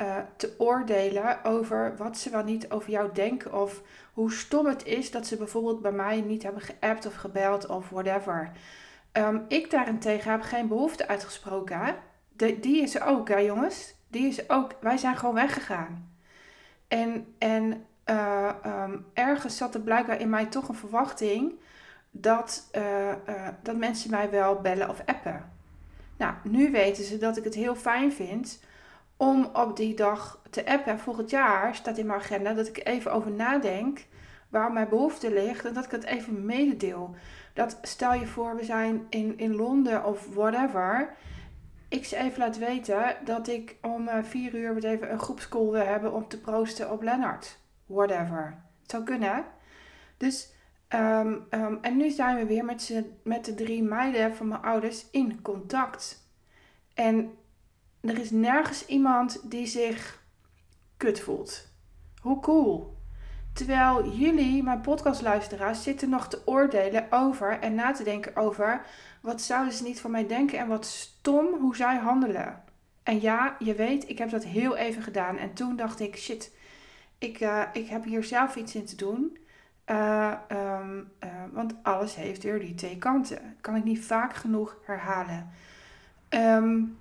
uh, 0.00 0.16
te 0.36 0.54
oordelen 0.58 1.44
over 1.44 1.96
wat 1.96 2.18
ze 2.18 2.30
wel 2.30 2.44
niet 2.44 2.70
over 2.70 2.90
jou 2.90 3.12
denken. 3.12 3.60
Of 3.60 3.82
hoe 4.12 4.32
stom 4.32 4.66
het 4.66 4.84
is 4.84 5.10
dat 5.10 5.26
ze 5.26 5.36
bijvoorbeeld 5.36 5.82
bij 5.82 5.92
mij 5.92 6.20
niet 6.20 6.42
hebben 6.42 6.62
geappt 6.62 7.06
of 7.06 7.14
gebeld 7.14 7.66
of 7.66 7.88
whatever. 7.88 8.50
Um, 9.12 9.44
ik 9.48 9.70
daarentegen 9.70 10.30
heb 10.30 10.42
geen 10.42 10.68
behoefte 10.68 11.08
uitgesproken. 11.08 11.96
Die 12.60 12.82
is 12.82 12.94
er 12.94 13.04
ook, 13.04 13.28
hè 13.28 13.38
jongens. 13.38 13.94
Die 14.08 14.26
is 14.26 14.50
ook. 14.50 14.72
Wij 14.80 14.96
zijn 14.96 15.16
gewoon 15.16 15.34
weggegaan. 15.34 16.12
En, 16.88 17.34
en 17.38 17.86
uh, 18.06 18.50
um, 18.66 19.06
ergens 19.14 19.56
zat 19.56 19.74
er 19.74 19.80
blijkbaar 19.80 20.20
in 20.20 20.30
mij 20.30 20.46
toch 20.46 20.68
een 20.68 20.74
verwachting 20.74 21.52
dat, 22.20 22.68
uh, 22.76 23.08
uh, 23.08 23.48
dat 23.62 23.76
mensen 23.76 24.10
mij 24.10 24.30
wel 24.30 24.60
bellen 24.60 24.88
of 24.88 25.02
appen. 25.04 25.50
Nou, 26.16 26.34
nu 26.42 26.70
weten 26.70 27.04
ze 27.04 27.18
dat 27.18 27.36
ik 27.36 27.44
het 27.44 27.54
heel 27.54 27.74
fijn 27.74 28.12
vind 28.12 28.62
om 29.16 29.48
op 29.52 29.76
die 29.76 29.94
dag 29.94 30.42
te 30.50 30.66
appen. 30.66 30.98
Volgend 30.98 31.30
jaar 31.30 31.74
staat 31.74 31.98
in 31.98 32.06
mijn 32.06 32.20
agenda 32.20 32.52
dat 32.52 32.68
ik 32.68 32.86
even 32.86 33.12
over 33.12 33.30
nadenk 33.30 34.04
waar 34.48 34.72
mijn 34.72 34.88
behoefte 34.88 35.32
ligt 35.32 35.64
en 35.64 35.74
dat 35.74 35.84
ik 35.84 35.90
het 35.90 36.04
even 36.04 36.44
mededeel. 36.44 37.14
Dat 37.54 37.78
stel 37.82 38.14
je 38.14 38.26
voor, 38.26 38.56
we 38.56 38.64
zijn 38.64 39.06
in, 39.08 39.38
in 39.38 39.54
Londen 39.54 40.04
of 40.04 40.34
whatever 40.34 41.16
ik 41.88 42.04
ze 42.04 42.16
even 42.16 42.38
laat 42.38 42.58
weten 42.58 43.16
dat 43.24 43.48
ik 43.48 43.76
om 43.82 44.08
uh, 44.08 44.14
vier 44.22 44.54
uur 44.54 44.74
weer 44.74 44.84
even 44.84 45.12
een 45.12 45.18
groepscall 45.18 45.70
wil 45.70 45.86
hebben 45.86 46.12
om 46.12 46.28
te 46.28 46.40
proosten 46.40 46.90
op 46.90 47.02
Lennart. 47.02 47.58
Whatever. 47.86 48.62
Het 48.82 48.90
zou 48.90 49.04
kunnen. 49.04 49.44
Dus, 50.16 50.52
um, 50.94 51.46
um, 51.50 51.78
en 51.80 51.96
nu 51.96 52.10
zijn 52.10 52.36
we 52.36 52.46
weer 52.46 52.64
met, 52.64 53.02
met 53.22 53.44
de 53.44 53.54
drie 53.54 53.82
meiden 53.82 54.36
van 54.36 54.48
mijn 54.48 54.62
ouders 54.62 55.06
in 55.10 55.42
contact. 55.42 56.26
En 56.94 57.36
er 58.00 58.18
is 58.18 58.30
nergens 58.30 58.86
iemand 58.86 59.50
die 59.50 59.66
zich 59.66 60.22
kut 60.96 61.20
voelt. 61.20 61.68
Hoe 62.20 62.40
cool. 62.40 62.96
Terwijl 63.52 64.08
jullie, 64.10 64.62
mijn 64.62 64.80
podcastluisteraars, 64.80 65.82
zitten 65.82 66.08
nog 66.08 66.28
te 66.28 66.42
oordelen 66.44 67.06
over 67.10 67.58
en 67.60 67.74
na 67.74 67.92
te 67.92 68.04
denken 68.04 68.36
over 68.36 68.86
wat 69.20 69.42
zouden 69.42 69.72
ze 69.72 69.82
niet 69.82 70.00
van 70.00 70.10
mij 70.10 70.26
denken 70.26 70.58
en 70.58 70.68
wat 70.68 70.86
stom 70.86 71.46
hoe 71.60 71.76
zij 71.76 71.96
handelen. 71.96 72.62
En 73.02 73.20
ja, 73.20 73.56
je 73.58 73.74
weet, 73.74 74.08
ik 74.08 74.18
heb 74.18 74.30
dat 74.30 74.44
heel 74.44 74.76
even 74.76 75.02
gedaan. 75.02 75.36
En 75.36 75.54
toen 75.54 75.76
dacht 75.76 76.00
ik, 76.00 76.16
shit, 76.16 76.52
ik, 77.18 77.40
uh, 77.40 77.62
ik 77.72 77.88
heb 77.88 78.04
hier 78.04 78.24
zelf 78.24 78.56
iets 78.56 78.74
in 78.74 78.84
te 78.84 78.96
doen. 78.96 79.38
Uh, 79.90 80.32
um, 80.52 81.10
uh, 81.24 81.30
want 81.52 81.74
alles 81.82 82.14
heeft 82.14 82.42
weer 82.42 82.60
die 82.60 82.74
twee 82.74 82.98
kanten. 82.98 83.56
Kan 83.60 83.76
ik 83.76 83.84
niet 83.84 84.04
vaak 84.04 84.34
genoeg 84.34 84.76
herhalen. 84.84 85.50
Um, 86.28 86.98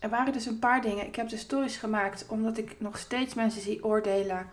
er 0.00 0.08
waren 0.08 0.32
dus 0.32 0.46
een 0.46 0.58
paar 0.58 0.82
dingen. 0.82 1.06
Ik 1.06 1.16
heb 1.16 1.28
de 1.28 1.36
stories 1.36 1.76
gemaakt 1.76 2.26
omdat 2.28 2.58
ik 2.58 2.80
nog 2.80 2.98
steeds 2.98 3.34
mensen 3.34 3.60
zie 3.60 3.84
oordelen 3.84 4.46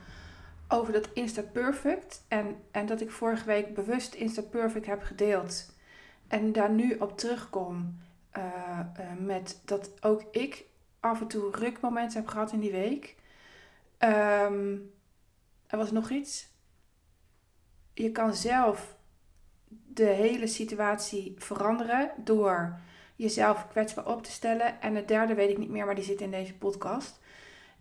over 0.67 0.93
dat 0.93 1.09
Insta 1.13 1.41
Perfect. 1.41 2.23
En, 2.27 2.55
en 2.71 2.85
dat 2.85 3.01
ik 3.01 3.11
vorige 3.11 3.45
week 3.45 3.73
bewust 3.73 4.13
Insta 4.13 4.41
Perfect 4.41 4.85
heb 4.85 5.03
gedeeld. 5.03 5.73
En 6.27 6.51
daar 6.51 6.69
nu 6.69 6.95
op 6.99 7.17
terugkom 7.17 7.99
uh, 8.37 8.79
met 9.19 9.61
dat 9.65 10.03
ook 10.03 10.23
ik 10.31 10.65
af 10.99 11.21
en 11.21 11.27
toe 11.27 11.51
rukmomenten 11.51 12.19
heb 12.19 12.27
gehad 12.27 12.51
in 12.51 12.59
die 12.59 12.71
week. 12.71 13.15
Um, 13.99 14.91
er 15.67 15.77
was 15.77 15.91
nog 15.91 16.09
iets. 16.09 16.53
Je 17.95 18.11
kan 18.11 18.33
zelf 18.33 18.95
de 19.87 20.05
hele 20.05 20.47
situatie 20.47 21.35
veranderen 21.37 22.11
door 22.17 22.79
jezelf 23.15 23.67
kwetsbaar 23.67 24.07
op 24.07 24.23
te 24.23 24.31
stellen. 24.31 24.81
En 24.81 24.95
het 24.95 25.07
derde 25.07 25.33
weet 25.33 25.49
ik 25.49 25.57
niet 25.57 25.69
meer, 25.69 25.85
maar 25.85 25.95
die 25.95 26.03
zit 26.03 26.21
in 26.21 26.31
deze 26.31 26.57
podcast. 26.57 27.19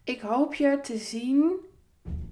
Ik 0.05 0.21
hoop 0.21 0.55
je 0.55 0.81
te 0.83 0.97
zien, 0.97 1.53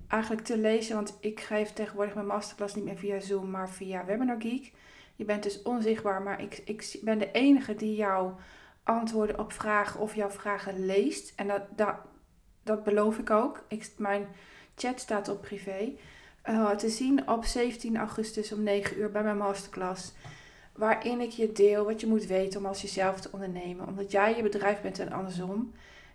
eigenlijk 0.08 0.42
te 0.42 0.58
lezen, 0.58 0.94
want 0.94 1.16
ik 1.20 1.40
geef 1.40 1.72
tegenwoordig 1.72 2.14
mijn 2.14 2.26
masterclass 2.26 2.74
niet 2.74 2.84
meer 2.84 2.96
via 2.96 3.20
Zoom, 3.20 3.50
maar 3.50 3.70
via 3.70 4.04
Webinar 4.04 4.40
Geek. 4.40 4.72
Je 5.16 5.24
bent 5.24 5.42
dus 5.42 5.62
onzichtbaar, 5.62 6.22
maar 6.22 6.42
ik, 6.42 6.62
ik 6.64 6.98
ben 7.02 7.18
de 7.18 7.30
enige 7.30 7.74
die 7.74 7.94
jouw 7.94 8.36
antwoorden 8.82 9.38
op 9.38 9.52
vragen 9.52 10.00
of 10.00 10.14
jouw 10.14 10.30
vragen 10.30 10.86
leest. 10.86 11.32
En 11.36 11.48
dat, 11.48 11.62
dat, 11.76 11.96
dat 12.62 12.84
beloof 12.84 13.18
ik 13.18 13.30
ook. 13.30 13.64
Ik, 13.68 13.90
mijn 13.96 14.26
chat 14.74 15.00
staat 15.00 15.28
op 15.28 15.40
privé. 15.40 15.92
Uh, 16.48 16.70
te 16.70 16.88
zien 16.88 17.28
op 17.28 17.44
17 17.44 17.96
augustus 17.96 18.52
om 18.52 18.62
9 18.62 18.98
uur 18.98 19.10
bij 19.10 19.22
mijn 19.22 19.36
masterclass. 19.36 20.12
Waarin 20.72 21.20
ik 21.20 21.30
je 21.30 21.52
deel 21.52 21.84
wat 21.84 22.00
je 22.00 22.06
moet 22.06 22.26
weten 22.26 22.60
om 22.60 22.66
als 22.66 22.82
jezelf 22.82 23.20
te 23.20 23.28
ondernemen. 23.32 23.86
Omdat 23.86 24.10
jij 24.10 24.36
je 24.36 24.42
bedrijf 24.42 24.80
bent 24.80 24.98
en 24.98 25.12
andersom. 25.12 25.72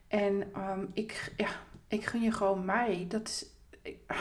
En 0.08 0.44
um, 0.58 0.90
ik, 0.94 1.34
ja, 1.38 1.50
ik 1.88 2.06
gun 2.06 2.22
je 2.22 2.32
gewoon 2.32 2.66
mij. 2.66 3.06
Dat 3.08 3.28
is. 3.28 3.46
Ik, 3.82 3.98
ah. 4.08 4.18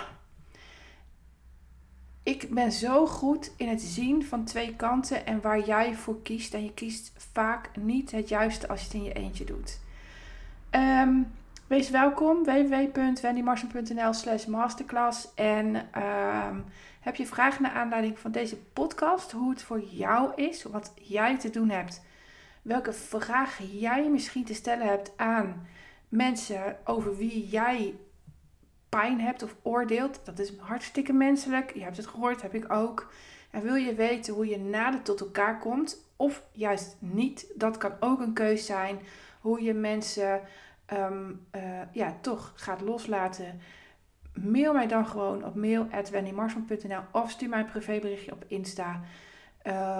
ik 2.22 2.54
ben 2.54 2.72
zo 2.72 3.06
goed 3.06 3.52
in 3.56 3.68
het 3.68 3.80
zien 3.80 4.24
van 4.24 4.44
twee 4.44 4.76
kanten 4.76 5.26
en 5.26 5.40
waar 5.40 5.66
jij 5.66 5.94
voor 5.94 6.22
kiest. 6.22 6.54
En 6.54 6.64
je 6.64 6.74
kiest 6.74 7.12
vaak 7.32 7.76
niet 7.76 8.10
het 8.10 8.28
juiste 8.28 8.68
als 8.68 8.80
je 8.80 8.86
het 8.86 8.94
in 8.94 9.04
je 9.04 9.12
eentje 9.12 9.44
doet. 9.44 9.80
Um, 10.70 11.32
Wees 11.66 11.90
welkom, 11.90 12.44
www.wendymarsen.nl 12.44 14.12
slash 14.12 14.44
masterclass. 14.44 15.34
En 15.34 15.76
um, 15.76 16.64
heb 17.00 17.16
je 17.16 17.26
vragen 17.26 17.62
naar 17.62 17.72
aanleiding 17.72 18.18
van 18.18 18.30
deze 18.30 18.56
podcast, 18.56 19.32
hoe 19.32 19.50
het 19.50 19.62
voor 19.62 19.80
jou 19.80 20.34
is, 20.34 20.62
wat 20.62 20.92
jij 21.02 21.38
te 21.38 21.50
doen 21.50 21.70
hebt, 21.70 22.04
welke 22.62 22.92
vragen 22.92 23.78
jij 23.78 24.08
misschien 24.10 24.44
te 24.44 24.54
stellen 24.54 24.86
hebt 24.86 25.12
aan 25.16 25.66
mensen 26.08 26.76
over 26.84 27.16
wie 27.16 27.46
jij 27.48 27.94
pijn 28.88 29.20
hebt 29.20 29.42
of 29.42 29.56
oordeelt. 29.62 30.20
Dat 30.24 30.38
is 30.38 30.52
hartstikke 30.58 31.12
menselijk, 31.12 31.74
je 31.74 31.82
hebt 31.82 31.96
het 31.96 32.06
gehoord, 32.06 32.42
heb 32.42 32.54
ik 32.54 32.72
ook. 32.72 33.12
En 33.50 33.62
wil 33.62 33.74
je 33.74 33.94
weten 33.94 34.34
hoe 34.34 34.46
je 34.46 34.58
nader 34.58 35.02
tot 35.02 35.20
elkaar 35.20 35.58
komt, 35.58 36.04
of 36.16 36.42
juist 36.52 36.96
niet, 36.98 37.52
dat 37.54 37.78
kan 37.78 37.92
ook 38.00 38.20
een 38.20 38.34
keus 38.34 38.66
zijn. 38.66 38.98
Hoe 39.40 39.62
je 39.62 39.74
mensen 39.74 40.40
um, 40.92 41.46
uh, 41.56 41.80
ja, 41.92 42.16
toch 42.20 42.52
gaat 42.54 42.80
loslaten, 42.80 43.60
mail 44.34 44.72
mij 44.72 44.86
dan 44.86 45.06
gewoon 45.06 45.44
op 45.44 45.54
mail.wendymarsman.nl 45.54 47.00
of 47.12 47.30
stuur 47.30 47.48
mij 47.48 47.60
een 47.60 47.66
privéberichtje 47.66 48.32
op 48.32 48.44
Insta. 48.46 49.00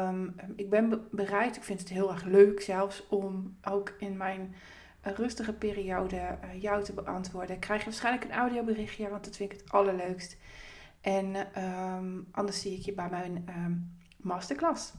Um, 0.09 0.35
ik 0.57 0.71
ben 0.71 1.09
bereid, 1.11 1.57
ik 1.57 1.65
vind 1.65 1.81
het 1.81 1.89
heel 1.89 2.11
erg 2.11 2.25
leuk 2.25 2.61
zelfs, 2.61 3.09
om 3.09 3.57
ook 3.63 3.95
in 3.99 4.17
mijn 4.17 4.55
rustige 5.03 5.53
periode 5.53 6.17
uh, 6.17 6.63
jou 6.63 6.85
te 6.85 6.93
beantwoorden. 6.93 7.59
Krijg 7.59 7.81
je 7.81 7.87
waarschijnlijk 7.87 8.25
een 8.25 8.39
audioberichtje, 8.39 9.09
want 9.09 9.25
dat 9.25 9.37
vind 9.37 9.53
ik 9.53 9.59
het 9.61 9.73
allerleukst. 9.73 10.37
En 11.01 11.37
um, 11.63 12.29
anders 12.31 12.61
zie 12.61 12.79
ik 12.79 12.85
je 12.85 12.93
bij 12.93 13.09
mijn 13.11 13.45
masterclass. 14.17 14.93